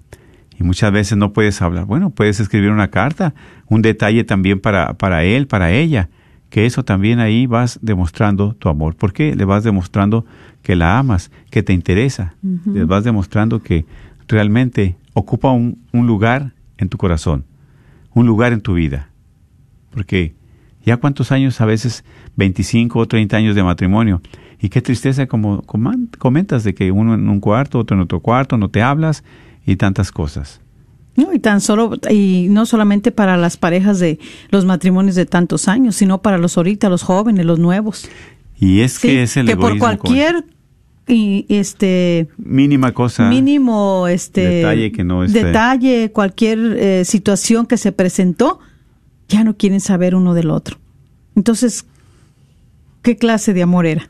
[0.59, 1.87] Y muchas veces no puedes hablar.
[1.87, 3.35] Bueno, puedes escribir una carta,
[3.69, 6.09] un detalle también para, para él, para ella,
[6.51, 8.95] que eso también ahí vas demostrando tu amor.
[8.95, 9.35] ¿Por qué?
[9.35, 10.27] Le vas demostrando
[10.63, 12.35] que la amas, que te interesa.
[12.67, 13.87] Le vas demostrando que
[14.29, 17.45] realmente ocupa un, un lugar en tu corazón,
[18.13, 19.09] un lugar en tu vida.
[19.91, 20.35] Porque
[20.85, 22.05] ya cuántos años, a veces
[22.37, 24.21] 25 o 30 años de matrimonio,
[24.61, 28.57] y qué tristeza como comentas de que uno en un cuarto, otro en otro cuarto,
[28.57, 29.25] no te hablas
[29.67, 30.61] y tantas cosas.
[31.15, 34.19] No, y tan solo, y no solamente para las parejas de
[34.51, 38.09] los matrimonios de tantos años, sino para los ahorita, los jóvenes, los nuevos.
[38.59, 40.45] Y es Sí, que es el que por cualquier
[41.07, 43.29] y este mínima cosa.
[43.29, 48.61] mínimo este detalle que no esté- detalle, cualquier eh, situación que se presentó,
[49.29, 50.79] ya no quieren saber uno del otro.
[51.37, 51.85] Entonces,
[53.03, 54.09] ¿qué clase de amor era?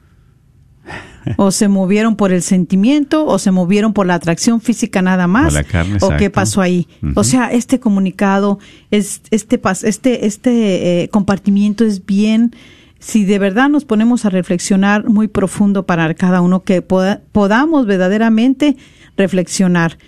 [1.36, 5.52] O se movieron por el sentimiento, o se movieron por la atracción física nada más,
[5.54, 6.88] la carne, o qué pasó ahí.
[7.14, 8.58] O sea, este comunicado,
[8.90, 12.54] es, este, este, este eh, compartimiento es bien,
[12.98, 17.84] si de verdad nos ponemos a reflexionar muy profundo para cada uno, que poda- podamos
[17.86, 18.76] verdaderamente
[19.16, 19.98] reflexionar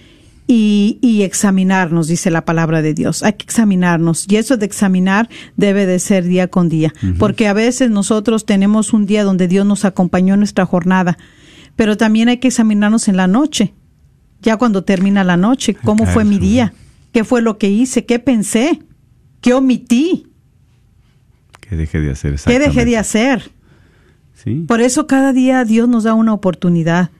[0.46, 3.22] y, y examinarnos, dice la palabra de Dios.
[3.22, 7.52] Hay que examinarnos y eso de examinar debe de ser día con día, porque a
[7.52, 11.16] veces nosotros tenemos un día donde Dios nos acompañó en nuestra jornada,
[11.76, 13.74] pero también hay que examinarnos en la noche,
[14.42, 16.74] ya cuando termina la noche, cómo fue mi día,
[17.12, 18.80] qué fue lo que hice, qué pensé,
[19.40, 20.26] qué omití,
[21.60, 23.50] Que deje de hacer qué dejé de hacer.
[24.34, 24.64] Sí.
[24.68, 27.10] Por eso cada día Dios nos da una oportunidad,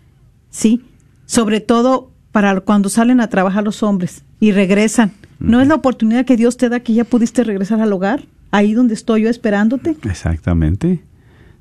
[0.51, 0.85] ¿sí?
[1.25, 5.12] Sobre todo para cuando salen a trabajar los hombres y regresan.
[5.39, 8.24] ¿No es la oportunidad que Dios te da que ya pudiste regresar al hogar?
[8.51, 9.97] Ahí donde estoy yo esperándote.
[10.03, 11.05] Exactamente.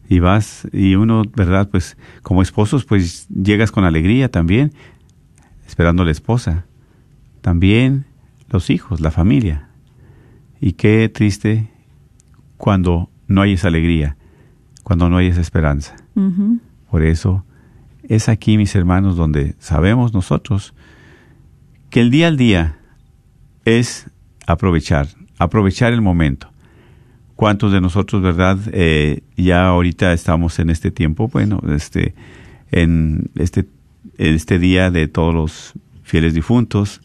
[0.10, 1.70] Y vas, y uno, ¿verdad?
[1.70, 4.74] Pues como esposos, pues llegas con alegría también,
[5.68, 6.66] esperando a la esposa.
[7.42, 8.06] También
[8.50, 9.68] los hijos, la familia.
[10.60, 11.70] Y qué triste
[12.58, 14.18] cuando no hay esa alegría,
[14.82, 15.98] cuando no hay esa esperanza.
[16.90, 17.46] Por eso
[18.04, 20.74] es aquí, mis hermanos, donde sabemos nosotros
[21.90, 22.80] que el día al día
[23.66, 24.10] es
[24.48, 26.50] aprovechar, aprovechar el momento.
[27.36, 32.14] cuántos de nosotros, verdad, eh, ya ahorita estamos en este tiempo, bueno, este,
[32.72, 33.66] en este,
[34.18, 35.74] este día de todos los
[36.04, 37.02] fieles difuntos,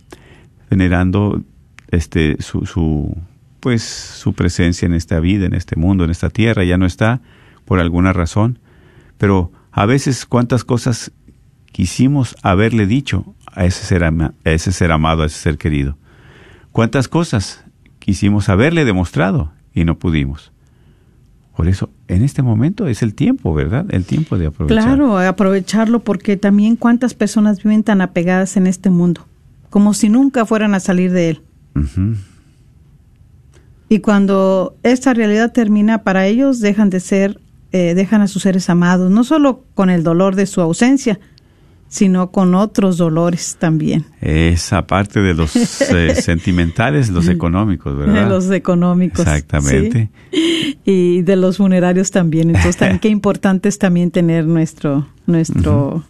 [0.71, 1.43] venerando
[1.91, 3.17] este su, su
[3.61, 7.21] pues su presencia en esta vida, en este mundo, en esta tierra, ya no está
[7.65, 8.59] por alguna razón,
[9.19, 11.13] pero a veces cuántas cosas
[11.73, 15.97] quisimos haberle dicho a ese ser, a ese ser amado, a ese ser querido.
[16.73, 17.65] Cuántas cosas
[17.99, 20.53] quisimos haberle demostrado y no pudimos.
[21.57, 23.85] Por eso, en este momento es el tiempo, ¿verdad?
[23.91, 24.85] El tiempo de aprovechar.
[24.85, 29.27] Claro, aprovecharlo porque también cuántas personas viven tan apegadas en este mundo,
[29.69, 31.43] como si nunca fueran a salir de él.
[33.89, 37.41] Y cuando esta realidad termina para ellos, dejan de ser,
[37.73, 41.19] eh, dejan a sus seres amados, no solo con el dolor de su ausencia,
[41.89, 44.05] sino con otros dolores también.
[44.21, 45.57] Esa parte de los
[45.91, 48.25] eh, sentimentales, los económicos, ¿verdad?
[48.25, 49.21] De los económicos.
[49.21, 50.11] Exactamente.
[50.85, 52.49] Y de los funerarios también.
[52.49, 56.03] Entonces, también qué importante es también tener nuestro, nuestro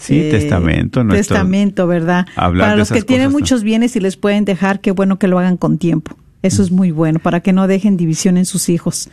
[0.00, 1.04] Sí, eh, testamento.
[1.04, 2.26] Nuestro, testamento, ¿verdad?
[2.34, 5.56] Para los que tienen muchos bienes y les pueden dejar, qué bueno que lo hagan
[5.56, 6.16] con tiempo.
[6.42, 9.10] Eso es muy bueno, para que no dejen división en sus hijos,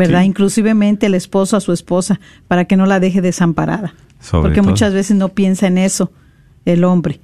[0.00, 0.22] ¿verdad?
[0.22, 3.94] Inclusivemente el esposo a su esposa, para que no la deje desamparada.
[4.30, 6.10] Porque muchas veces no piensa en eso
[6.64, 7.20] el hombre,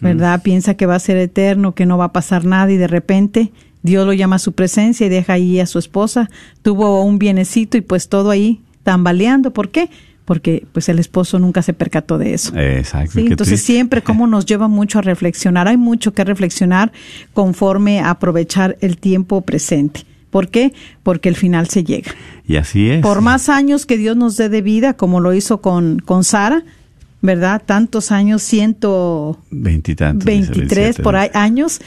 [0.00, 0.42] ¿verdad?
[0.42, 3.52] Piensa que va a ser eterno, que no va a pasar nada y de repente
[3.82, 6.28] Dios lo llama a su presencia y deja ahí a su esposa.
[6.62, 9.52] Tuvo un bienecito y pues todo ahí tambaleando.
[9.52, 9.90] ¿Por qué?
[10.24, 12.56] Porque pues el esposo nunca se percató de eso.
[12.56, 13.18] Exacto.
[13.18, 15.68] Entonces siempre como nos lleva mucho a reflexionar.
[15.68, 16.92] Hay mucho que reflexionar
[17.32, 20.04] conforme a aprovechar el tiempo presente.
[20.30, 20.72] ¿Por qué?
[21.02, 22.12] Porque el final se llega.
[22.46, 23.02] Y así es.
[23.02, 26.64] Por más años que Dios nos dé de vida, como lo hizo con, con Sara,
[27.20, 27.62] ¿verdad?
[27.64, 31.80] Tantos años, ciento veintitrés por ahí años,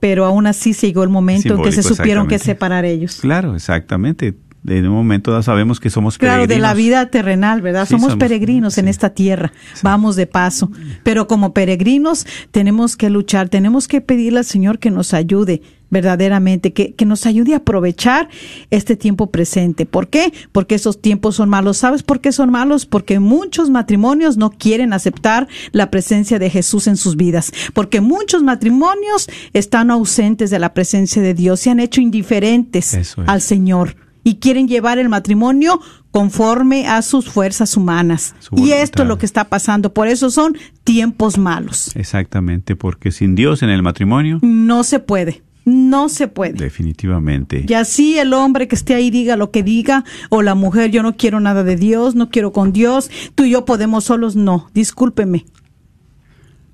[0.00, 3.18] pero aún así llegó el momento en que se supieron que separar ellos.
[3.20, 4.34] Claro, exactamente.
[4.66, 6.46] En un momento sabemos que somos peregrinos.
[6.46, 7.86] Claro, de la vida terrenal, ¿verdad?
[7.88, 9.52] somos, peregrinos en esta tierra,
[9.82, 10.70] vamos de paso.
[11.02, 15.62] Pero como peregrinos tenemos que luchar, tenemos que pedirle al Señor que nos ayude
[15.92, 18.28] verdaderamente, que, que nos ayude a aprovechar
[18.70, 19.86] este tiempo presente.
[19.86, 20.32] ¿Por qué?
[20.50, 21.76] Porque esos tiempos son malos.
[21.76, 22.86] ¿Sabes por qué son malos?
[22.86, 27.52] Porque muchos matrimonios no quieren aceptar la presencia de Jesús en sus vidas.
[27.74, 33.42] Porque muchos matrimonios están ausentes de la presencia de Dios, se han hecho indiferentes al
[33.42, 35.80] Señor y quieren llevar el matrimonio
[36.10, 38.34] conforme a sus fuerzas humanas.
[38.52, 39.92] Y esto es lo que está pasando.
[39.92, 41.90] Por eso son tiempos malos.
[41.96, 45.42] Exactamente, porque sin Dios en el matrimonio no se puede.
[45.64, 46.54] No se puede.
[46.54, 47.64] Definitivamente.
[47.68, 51.02] Y así el hombre que esté ahí diga lo que diga, o la mujer, yo
[51.02, 54.68] no quiero nada de Dios, no quiero con Dios, tú y yo podemos solos, no,
[54.74, 55.46] discúlpeme.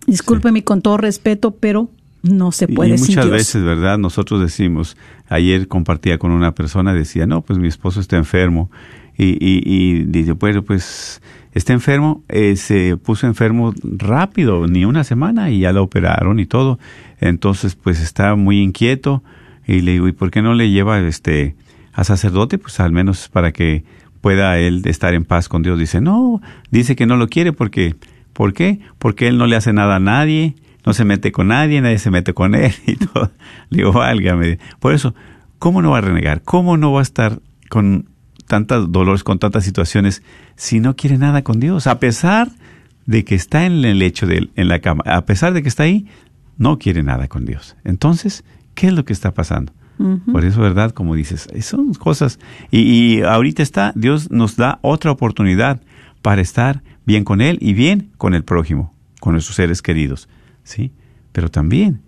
[0.06, 1.90] Discúlpeme con todo respeto, pero
[2.22, 2.96] no se puede.
[2.96, 3.98] Y muchas veces, ¿verdad?
[3.98, 4.96] Nosotros decimos,
[5.28, 8.70] ayer compartía con una persona, decía, no, pues mi esposo está enfermo.
[9.18, 11.20] Y, y, y dice, bueno, pues
[11.52, 16.46] está enfermo, eh, se puso enfermo rápido, ni una semana, y ya lo operaron y
[16.46, 16.78] todo.
[17.20, 19.22] Entonces, pues está muy inquieto
[19.66, 21.54] y le digo, ¿y por qué no le lleva este
[21.92, 22.58] a sacerdote?
[22.58, 23.84] Pues al menos para que
[24.20, 25.78] pueda él estar en paz con Dios.
[25.78, 26.40] Dice, no,
[26.70, 27.96] dice que no lo quiere porque,
[28.32, 28.80] ¿por qué?
[28.98, 32.10] Porque él no le hace nada a nadie, no se mete con nadie, nadie se
[32.10, 33.30] mete con él y todo.
[33.70, 34.58] Le digo, válgame.
[34.80, 35.14] Por eso,
[35.58, 36.42] ¿cómo no va a renegar?
[36.42, 38.06] ¿Cómo no va a estar con
[38.48, 40.22] tantos dolores, con tantas situaciones,
[40.56, 41.86] si no quiere nada con Dios?
[41.86, 42.50] A pesar
[43.06, 45.68] de que está en el lecho de él, en la cama, a pesar de que
[45.68, 46.06] está ahí,
[46.56, 47.76] no quiere nada con Dios.
[47.84, 48.44] Entonces,
[48.74, 49.72] ¿qué es lo que está pasando?
[50.30, 50.92] Por eso, ¿verdad?
[50.92, 52.38] Como dices, son cosas.
[52.70, 55.80] Y, ahorita está, Dios nos da otra oportunidad
[56.22, 60.28] para estar bien con Él y bien con el prójimo, con nuestros seres queridos.
[60.62, 60.92] ¿Sí?
[61.32, 62.00] Pero también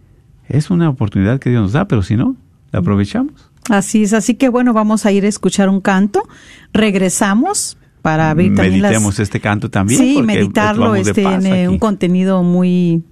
[0.49, 2.37] es una oportunidad que Dios nos da, pero si no,
[2.71, 3.50] la aprovechamos.
[3.69, 6.27] Así es, así que bueno, vamos a ir a escuchar un canto.
[6.73, 10.01] Regresamos para ver también Meditemos este canto también.
[10.01, 13.05] Sí, meditarlo este, en eh, un contenido muy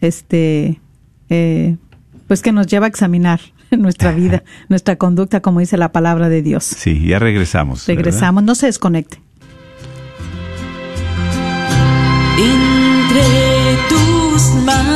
[0.00, 0.80] este
[1.30, 1.76] eh,
[2.28, 3.40] pues que nos lleva a examinar
[3.70, 6.64] nuestra vida, nuestra conducta, como dice la palabra de Dios.
[6.64, 7.86] Sí, ya regresamos.
[7.86, 9.20] Regresamos, no se desconecte.
[12.36, 13.22] Entre
[13.88, 14.93] tus manos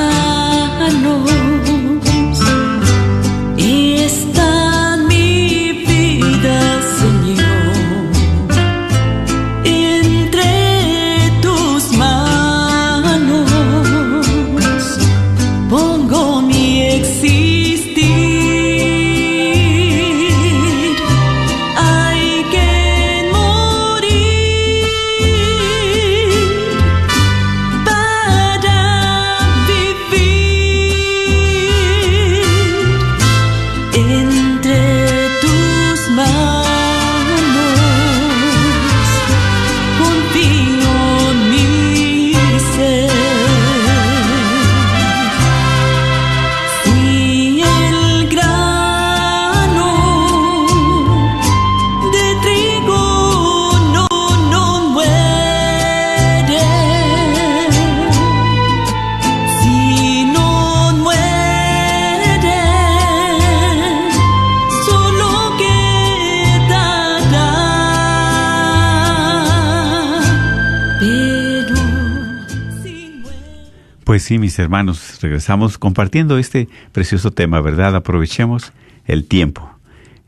[74.48, 77.94] mis hermanos, regresamos compartiendo este precioso tema, ¿verdad?
[77.94, 78.72] Aprovechemos
[79.04, 79.70] el tiempo,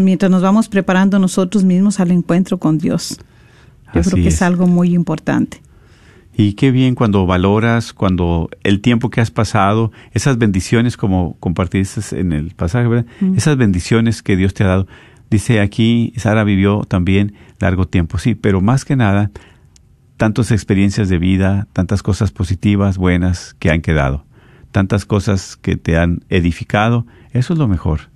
[0.00, 3.18] mientras nos vamos preparando nosotros mismos al encuentro con Dios.
[3.92, 4.40] Yo creo que es.
[4.42, 5.60] algo muy importante.
[6.40, 12.18] Y qué bien cuando valoras, cuando el tiempo que has pasado, esas bendiciones como compartiste
[12.18, 13.04] en el pasaje, ¿verdad?
[13.36, 14.86] Esas bendiciones que Dios te ha dado.
[15.28, 19.30] Dice aquí, Sara vivió también largo tiempo, sí, pero más que nada,
[20.16, 24.24] tantas experiencias de vida, tantas cosas positivas, buenas que han quedado,
[24.72, 28.08] tantas cosas que te han edificado, eso es lo mejor.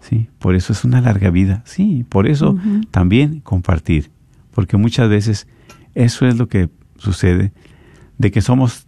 [0.00, 1.62] Sí, por eso es una larga vida.
[1.66, 2.56] Sí, por eso
[2.90, 4.10] también compartir,
[4.50, 5.46] porque muchas veces
[5.94, 6.68] eso es lo que
[7.00, 7.52] sucede,
[8.18, 8.86] de que somos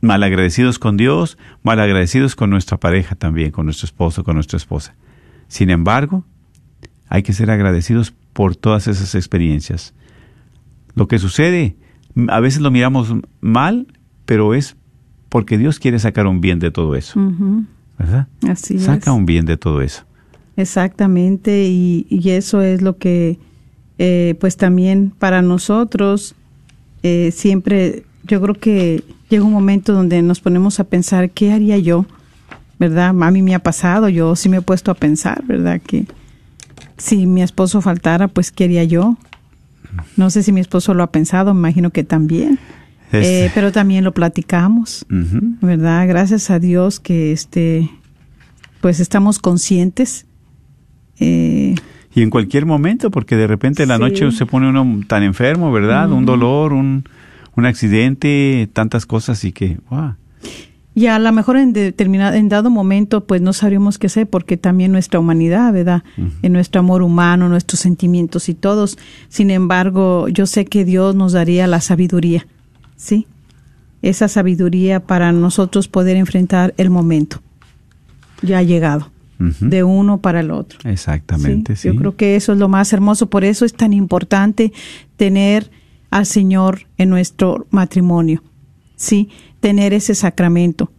[0.00, 4.94] malagradecidos con Dios, malagradecidos con nuestra pareja también, con nuestro esposo, con nuestra esposa.
[5.48, 6.24] Sin embargo,
[7.08, 9.94] hay que ser agradecidos por todas esas experiencias.
[10.94, 11.76] Lo que sucede,
[12.28, 13.86] a veces lo miramos mal,
[14.26, 14.76] pero es
[15.28, 17.20] porque Dios quiere sacar un bien de todo eso.
[17.98, 18.28] ¿Verdad?
[18.48, 20.04] Así Saca un bien de todo eso.
[20.56, 23.38] Exactamente, y, eso es lo que,
[23.98, 26.36] eh, pues también para nosotros,
[27.04, 31.76] eh, siempre, yo creo que llega un momento donde nos ponemos a pensar, ¿qué haría
[31.76, 32.06] yo?
[32.78, 33.08] ¿Verdad?
[33.08, 35.82] A mí me ha pasado, yo sí me he puesto a pensar, ¿verdad?
[35.86, 36.06] Que
[36.96, 39.18] si mi esposo faltara, pues ¿qué haría yo?
[40.16, 42.58] No sé si mi esposo lo ha pensado, me imagino que también.
[43.12, 45.04] Eh, pero también lo platicamos,
[45.60, 46.08] ¿verdad?
[46.08, 47.90] Gracias a Dios que este,
[48.80, 50.24] pues estamos conscientes
[52.14, 55.72] y en cualquier momento, porque de repente en la noche se pone uno tan enfermo,
[55.72, 56.10] ¿verdad?
[56.12, 57.04] Un dolor, un,
[57.56, 60.14] un, accidente, tantas cosas y que, wow.
[60.94, 64.56] Y a lo mejor en determinado, en dado momento, pues no sabríamos qué hacer, porque
[64.56, 66.04] también nuestra humanidad, ¿verdad?
[66.42, 68.96] En nuestro amor humano, nuestros sentimientos y todos.
[69.28, 72.46] Sin embargo, yo sé que Dios nos daría la sabiduría,
[72.94, 73.26] ¿sí?
[74.02, 77.40] Esa sabiduría para nosotros poder enfrentar el momento.
[78.42, 80.78] Ya ha llegado de uno para el otro.
[80.88, 84.72] Exactamente, Yo creo que eso es lo más hermoso, por eso es tan importante
[85.16, 85.70] tener
[86.10, 88.42] al Señor en nuestro matrimonio,
[88.96, 89.28] sí,
[89.60, 90.90] tener ese sacramento.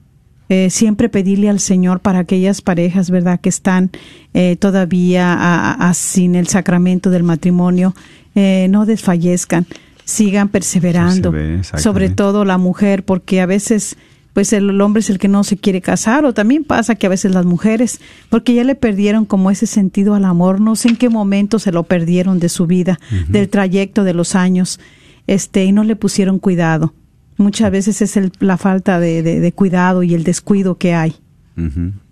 [0.47, 3.89] Eh, siempre pedirle al Señor para aquellas parejas, ¿verdad?, que están
[4.35, 7.95] eh, todavía sin el sacramento del matrimonio,
[8.35, 9.65] eh, no desfallezcan,
[10.03, 11.33] sigan perseverando,
[11.77, 13.97] sobre todo la mujer, porque a veces
[14.35, 17.09] pues el, hombre es el que no se quiere casar o también pasa que a
[17.09, 20.97] veces las mujeres, porque ya le perdieron como ese sentido al amor, no sé en
[20.97, 24.81] qué momento se lo perdieron de su vida, del trayecto de los años,
[25.25, 26.93] este, y no le pusieron cuidado.
[27.37, 31.15] Muchas veces es el, la falta de, cuidado y el descuido que hay.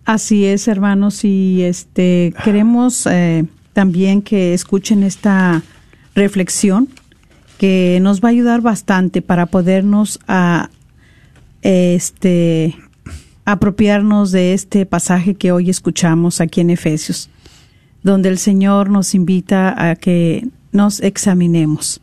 [0.04, 5.62] Así es, hermanos, y este queremos eh, también que escuchen esta
[6.14, 6.88] reflexión
[7.64, 10.68] que nos va a ayudar bastante para podernos a
[11.62, 12.76] este
[13.46, 17.30] apropiarnos de este pasaje que hoy escuchamos aquí en Efesios,
[18.02, 22.02] donde el Señor nos invita a que nos examinemos,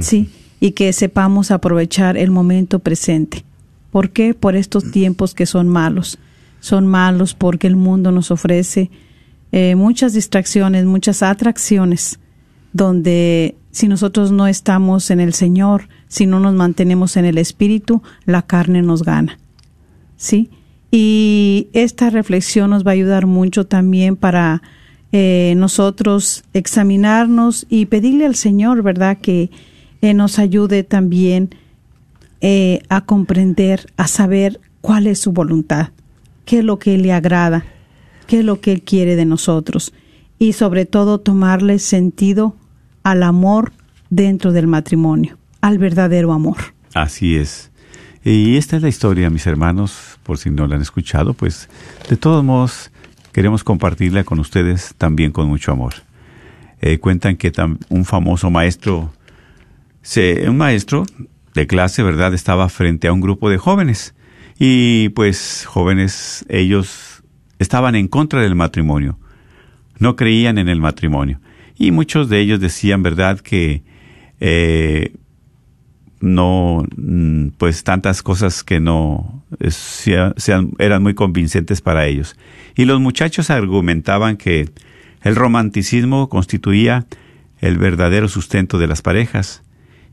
[0.00, 3.44] sí, y que sepamos aprovechar el momento presente.
[3.92, 4.34] ¿Por qué?
[4.34, 6.18] Por estos tiempos que son malos.
[6.58, 8.90] Son malos porque el mundo nos ofrece
[9.52, 12.18] eh, muchas distracciones, muchas atracciones,
[12.72, 18.02] donde si nosotros no estamos en el Señor, si no nos mantenemos en el Espíritu,
[18.26, 19.38] la carne nos gana.
[20.16, 20.50] ¿Sí?
[20.90, 24.62] Y esta reflexión nos va a ayudar mucho también para
[25.10, 29.50] eh, nosotros examinarnos y pedirle al Señor, ¿verdad?, que
[30.02, 31.50] eh, nos ayude también
[32.42, 35.88] eh, a comprender, a saber cuál es su voluntad,
[36.44, 37.64] qué es lo que le agrada,
[38.26, 39.94] qué es lo que Él quiere de nosotros
[40.38, 42.56] y sobre todo tomarle sentido
[43.02, 43.72] al amor
[44.10, 46.58] dentro del matrimonio, al verdadero amor.
[46.94, 47.70] Así es.
[48.24, 51.68] Y esta es la historia, mis hermanos, por si no la han escuchado, pues
[52.08, 52.90] de todos modos
[53.32, 55.94] queremos compartirla con ustedes también con mucho amor.
[56.80, 57.52] Eh, cuentan que
[57.88, 59.12] un famoso maestro,
[60.02, 61.04] se, un maestro
[61.54, 64.14] de clase, ¿verdad?, estaba frente a un grupo de jóvenes.
[64.58, 67.22] Y pues jóvenes, ellos
[67.58, 69.18] estaban en contra del matrimonio,
[69.98, 71.40] no creían en el matrimonio.
[71.82, 73.82] Y muchos de ellos decían, ¿verdad?, que
[74.38, 75.14] eh,
[76.20, 82.36] no, mm, pues tantas cosas que no sean, eran muy convincentes para ellos.
[82.76, 84.70] Y los muchachos argumentaban que
[85.22, 87.04] el romanticismo constituía
[87.58, 89.64] el verdadero sustento de las parejas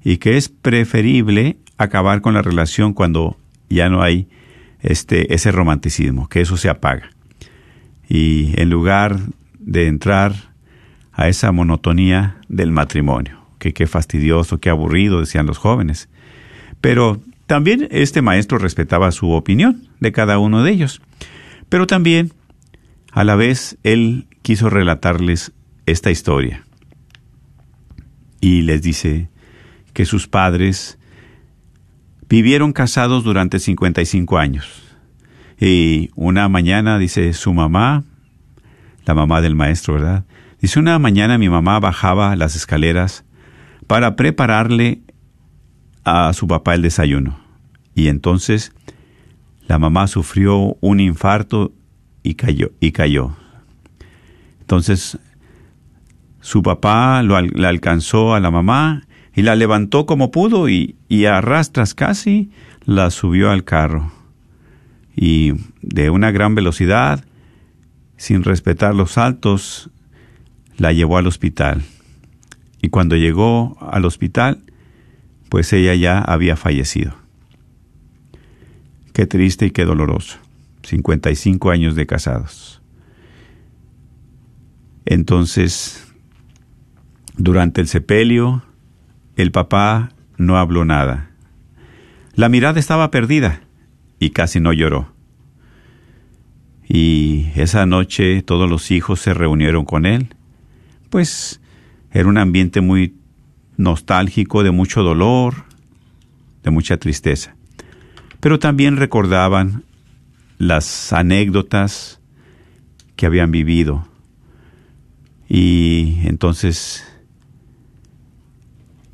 [0.03, 3.38] y que es preferible acabar con la relación cuando
[3.70, 4.28] ya no hay
[4.82, 7.11] este ese romanticismo, que eso se apaga.
[8.07, 9.20] Y en lugar
[9.59, 10.49] de entrar
[11.20, 16.07] a esa monotonía del matrimonio que qué fastidioso, qué aburrido, decían los jóvenes.
[16.80, 21.01] Pero también este maestro respetaba su opinión de cada uno de ellos.
[21.67, 22.32] Pero también,
[23.11, 25.51] a la vez, él quiso relatarles
[25.86, 26.63] esta historia.
[28.39, 29.28] Y les dice
[29.91, 30.97] que sus padres
[32.30, 34.84] vivieron casados durante 55 años.
[35.59, 38.05] Y una mañana, dice su mamá,
[39.05, 40.24] la mamá del maestro, ¿verdad?
[40.62, 43.24] Dice, una mañana mi mamá bajaba las escaleras
[43.88, 45.01] para prepararle
[46.03, 47.39] a su papá el desayuno.
[47.95, 48.74] Y entonces
[49.68, 51.72] la mamá sufrió un infarto
[52.24, 52.72] y cayó.
[52.80, 53.36] Y cayó.
[54.60, 55.18] Entonces
[56.41, 59.03] su papá la alcanzó a la mamá
[59.36, 62.51] y la levantó como pudo y, y a rastras casi
[62.86, 64.12] la subió al carro.
[65.16, 67.24] Y de una gran velocidad,
[68.18, 69.89] sin respetar los saltos,
[70.80, 71.84] la llevó al hospital.
[72.82, 74.64] Y cuando llegó al hospital,
[75.50, 77.14] pues ella ya había fallecido.
[79.14, 80.38] Qué triste y qué doloroso.
[80.84, 82.82] 55 años de casados.
[85.06, 86.08] Entonces,
[87.38, 88.64] durante el sepelio,
[89.36, 91.32] el papá no habló nada.
[92.36, 93.62] La mirada estaba perdida
[94.20, 95.12] y casi no lloró.
[96.88, 100.36] Y esa noche todos los hijos se reunieron con él,
[101.10, 101.62] pues
[102.12, 103.16] era un ambiente muy
[103.78, 105.66] nostálgico, de mucho dolor,
[106.64, 107.55] de mucha tristeza.
[108.39, 109.84] Pero también recordaban
[110.57, 112.20] las anécdotas
[113.16, 114.07] que habían vivido.
[115.47, 117.05] Y entonces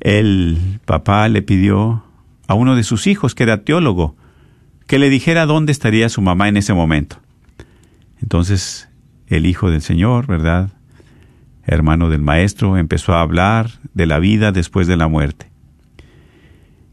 [0.00, 2.04] el papá le pidió
[2.46, 4.16] a uno de sus hijos, que era teólogo,
[4.86, 7.20] que le dijera dónde estaría su mamá en ese momento.
[8.22, 8.88] Entonces
[9.26, 10.75] el hijo del Señor, ¿verdad?
[11.66, 15.50] Hermano del maestro, empezó a hablar de la vida después de la muerte.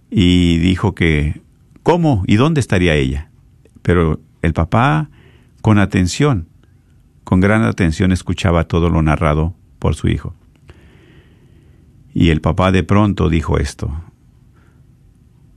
[0.10, 1.42] Y dijo que,
[1.84, 3.30] ¿cómo y dónde estaría ella?
[3.84, 5.10] Pero el papá,
[5.62, 6.48] con atención,
[7.24, 10.34] con gran atención, escuchaba todo lo narrado por su hijo.
[12.14, 13.92] Y el papá de pronto dijo esto,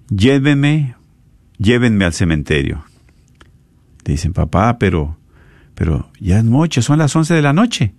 [0.08, 0.94] llévenme,
[1.58, 2.84] llévenme al cementerio.
[4.04, 5.16] dicen, papá, pero,
[5.74, 7.94] pero ya es noche, son las once de la noche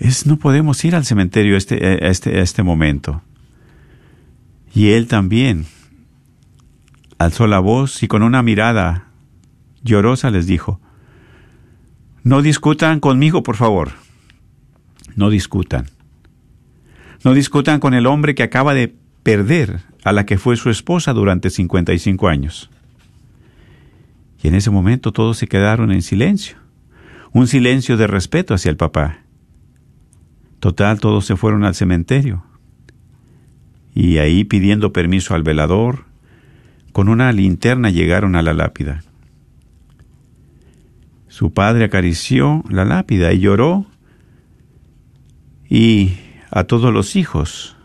[0.00, 3.22] es no podemos ir al cementerio este, a este, este momento.
[4.74, 5.66] Y él también
[7.18, 9.08] alzó la voz y con una mirada
[9.82, 10.80] llorosa les dijo,
[12.22, 13.92] no discutan conmigo, por favor.
[15.16, 15.86] No discutan.
[17.22, 21.12] No discutan con el hombre que acaba de perder a la que fue su esposa
[21.12, 22.70] durante 55 años.
[24.42, 26.56] Y en ese momento todos se quedaron en silencio,
[27.32, 29.18] un silencio de respeto hacia el papá.
[30.60, 32.44] Total, todos se fueron al cementerio.
[33.94, 36.04] Y ahí pidiendo permiso al velador,
[36.92, 39.02] con una linterna llegaron a la lápida.
[41.28, 43.86] Su padre acarició la lápida y lloró
[45.68, 46.16] y
[46.50, 47.76] a todos los hijos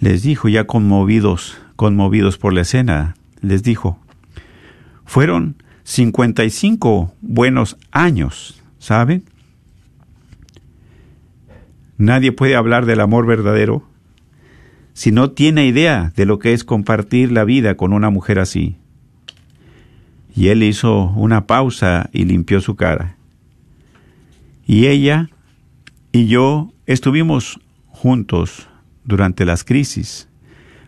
[0.00, 3.98] les dijo, ya conmovidos, conmovidos por la escena, les dijo,
[5.04, 9.24] fueron 55 buenos años, ¿saben?
[11.96, 13.84] Nadie puede hablar del amor verdadero
[14.94, 18.76] si no tiene idea de lo que es compartir la vida con una mujer así.
[20.34, 23.16] Y él hizo una pausa y limpió su cara.
[24.66, 25.28] Y ella
[26.12, 28.68] y yo estuvimos juntos
[29.04, 30.28] durante las crisis,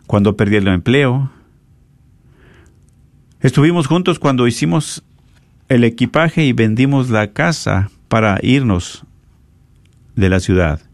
[0.07, 1.29] cuando perdí el empleo.
[3.41, 5.03] Estuvimos juntos cuando hicimos
[5.67, 9.03] el equipaje y vendimos la casa para irnos
[10.15, 10.86] de la ciudad.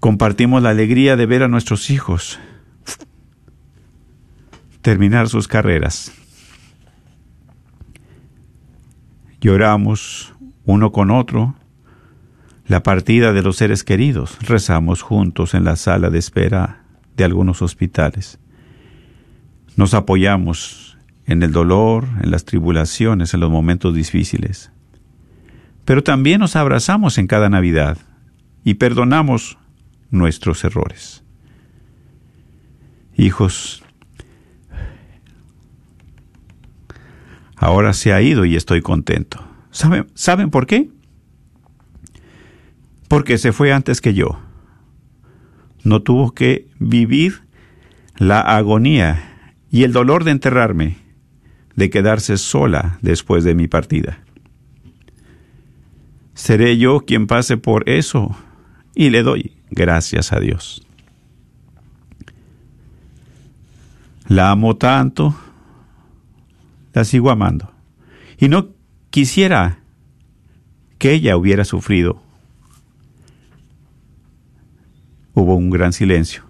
[0.00, 2.40] Compartimos la alegría de ver a nuestros hijos
[4.80, 6.12] terminar sus carreras.
[9.42, 10.34] Lloramos
[10.64, 11.54] uno con otro
[12.66, 14.38] la partida de los seres queridos.
[14.40, 16.84] Rezamos juntos en la sala de espera
[17.16, 18.38] de algunos hospitales.
[19.76, 20.96] Nos apoyamos
[21.26, 24.72] en el dolor, en las tribulaciones, en los momentos difíciles.
[25.84, 27.98] Pero también nos abrazamos en cada Navidad
[28.64, 29.58] y perdonamos
[30.10, 31.22] nuestros errores.
[33.16, 33.82] Hijos,
[37.56, 39.44] ahora se ha ido y estoy contento.
[39.70, 40.90] ¿Saben, ¿saben por qué?
[43.10, 44.38] porque se fue antes que yo.
[45.82, 47.42] No tuvo que vivir
[48.16, 50.98] la agonía y el dolor de enterrarme,
[51.74, 54.22] de quedarse sola después de mi partida.
[56.34, 58.36] Seré yo quien pase por eso
[58.94, 60.86] y le doy gracias a Dios.
[64.28, 65.34] La amo tanto,
[66.92, 67.72] la sigo amando.
[68.38, 68.68] Y no
[69.10, 69.78] quisiera
[70.98, 72.22] que ella hubiera sufrido
[75.34, 76.42] Hubo un gran silencio.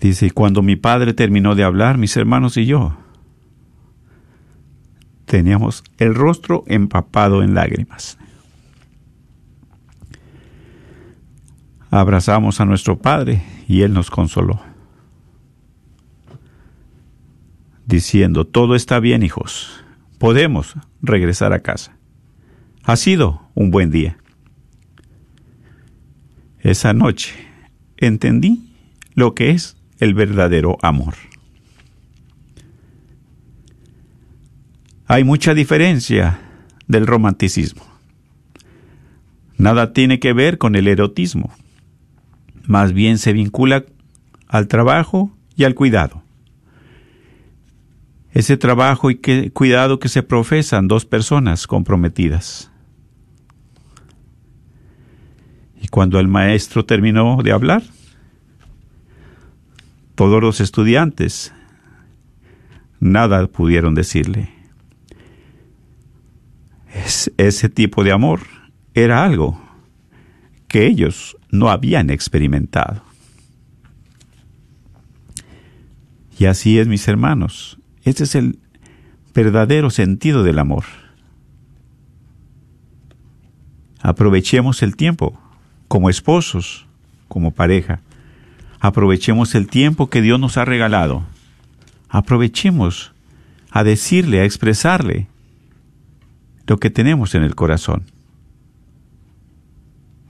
[0.00, 2.96] Dice, y cuando mi padre terminó de hablar, mis hermanos y yo
[5.26, 8.18] teníamos el rostro empapado en lágrimas.
[11.94, 14.62] Abrazamos a nuestro padre y él nos consoló,
[17.84, 19.84] diciendo, todo está bien hijos,
[20.16, 21.98] podemos regresar a casa.
[22.84, 24.16] Ha sido un buen día.
[26.60, 27.34] Esa noche
[27.98, 28.72] entendí
[29.12, 31.12] lo que es el verdadero amor.
[35.04, 36.40] Hay mucha diferencia
[36.88, 37.84] del romanticismo.
[39.58, 41.52] Nada tiene que ver con el erotismo.
[42.66, 43.84] Más bien se vincula
[44.48, 46.22] al trabajo y al cuidado.
[48.32, 49.16] Ese trabajo y
[49.50, 52.70] cuidado que se profesan dos personas comprometidas.
[55.80, 57.82] Y cuando el maestro terminó de hablar,
[60.14, 61.52] todos los estudiantes
[63.00, 64.50] nada pudieron decirle.
[67.36, 68.40] ese tipo de amor
[68.94, 69.60] era algo
[70.68, 73.02] que ellos no habían experimentado.
[76.36, 77.78] Y así es, mis hermanos.
[78.02, 78.58] Ese es el
[79.32, 80.84] verdadero sentido del amor.
[84.00, 85.38] Aprovechemos el tiempo
[85.86, 86.86] como esposos,
[87.28, 88.00] como pareja.
[88.80, 91.22] Aprovechemos el tiempo que Dios nos ha regalado.
[92.08, 93.12] Aprovechemos
[93.70, 95.28] a decirle, a expresarle
[96.66, 98.04] lo que tenemos en el corazón.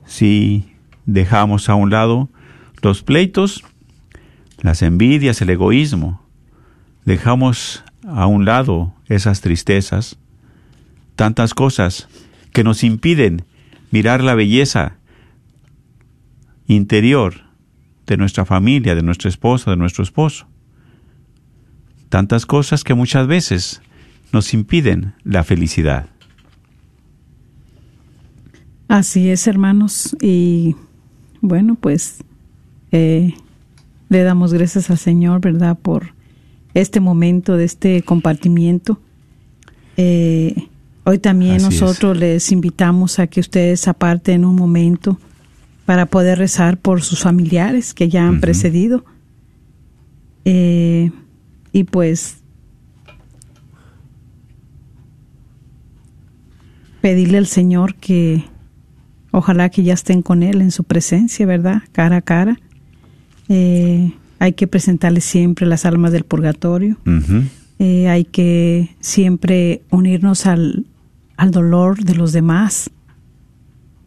[0.04, 0.71] Si
[1.06, 2.28] dejamos a un lado
[2.82, 3.64] los pleitos,
[4.60, 6.22] las envidias, el egoísmo,
[7.04, 10.18] dejamos a un lado esas tristezas,
[11.16, 12.08] tantas cosas
[12.52, 13.44] que nos impiden
[13.90, 14.96] mirar la belleza
[16.66, 17.34] interior
[18.06, 20.46] de nuestra familia, de nuestra esposa, de nuestro esposo.
[22.08, 23.80] Tantas cosas que muchas veces
[24.32, 26.08] nos impiden la felicidad.
[28.88, 30.16] Así es, hermanos.
[30.20, 30.76] Y
[31.42, 32.24] bueno, pues
[32.92, 33.34] eh,
[34.08, 35.76] le damos gracias al Señor, ¿verdad?
[35.76, 36.14] Por
[36.72, 39.00] este momento de este compartimiento.
[39.96, 40.68] Eh,
[41.04, 45.18] hoy también nosotros les invitamos a que ustedes aparten un momento
[45.84, 49.04] para poder rezar por sus familiares que ya han precedido.
[50.44, 51.10] Eh,
[51.72, 52.38] y pues
[57.00, 58.44] pedirle al Señor que
[59.32, 61.82] ojalá que ya estén con Él en su presencia, ¿verdad?
[61.90, 62.60] Cara a cara.
[63.48, 66.96] Eh, hay que presentarle siempre las almas del purgatorio.
[67.78, 70.86] Eh, hay que siempre unirnos al,
[71.36, 72.90] al dolor de los demás.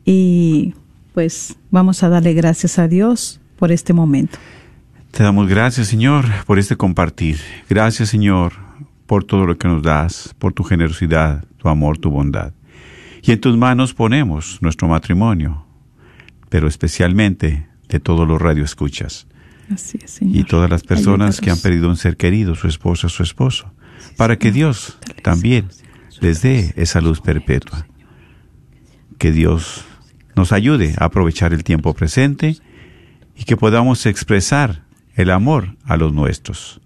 [0.06, 0.74] Y
[1.14, 4.38] pues vamos a darle gracias a Dios por este momento.
[5.12, 7.40] Te damos gracias, Señor, por este compartir.
[7.70, 8.54] Gracias, Señor,
[9.06, 12.52] por todo lo que nos das, por tu generosidad, tu amor, tu bondad.
[13.26, 15.66] Y en tus manos ponemos nuestro matrimonio,
[16.50, 19.28] pero especialmente de todos los radioescuchas.
[19.72, 20.36] Así es, Señor.
[20.36, 23.72] Y todas las personas que han perdido un ser querido, su esposa, su esposo,
[24.16, 25.70] para que Dios también
[26.22, 27.88] les dé esa luz perpetua.
[29.18, 29.86] Que Dios
[30.36, 32.58] nos ayude a aprovechar el tiempo presente
[33.36, 34.84] y que podamos expresar
[35.16, 36.80] el amor a los nuestros.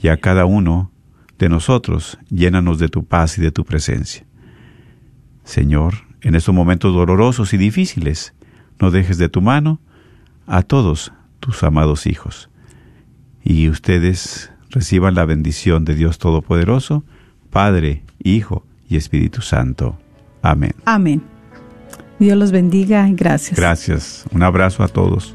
[0.00, 0.92] Y a cada uno
[1.38, 4.24] de nosotros, llénanos de tu paz y de tu presencia.
[5.44, 8.34] Señor, en estos momentos dolorosos y difíciles,
[8.80, 9.80] no dejes de tu mano
[10.46, 12.48] a todos tus amados hijos.
[13.42, 17.04] Y ustedes reciban la bendición de Dios Todopoderoso,
[17.50, 19.98] Padre, Hijo y Espíritu Santo.
[20.42, 20.74] Amén.
[20.84, 21.22] Amén.
[22.18, 23.58] Dios los bendiga y gracias.
[23.58, 24.24] Gracias.
[24.32, 25.34] Un abrazo a todos.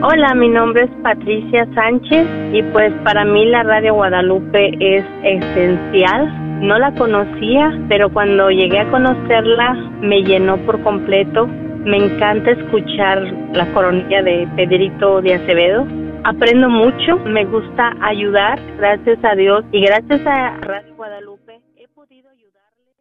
[0.00, 6.60] Hola, mi nombre es Patricia Sánchez y pues para mí la Radio Guadalupe es esencial.
[6.60, 11.46] No la conocía, pero cuando llegué a conocerla me llenó por completo.
[11.46, 13.22] Me encanta escuchar
[13.52, 15.86] la coronilla de Pedrito de Acevedo.
[16.24, 22.28] Aprendo mucho, me gusta ayudar, gracias a Dios y gracias a Radio Guadalupe he podido
[22.30, 22.94] ayudarles.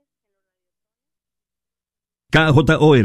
[2.32, 2.96] KJOR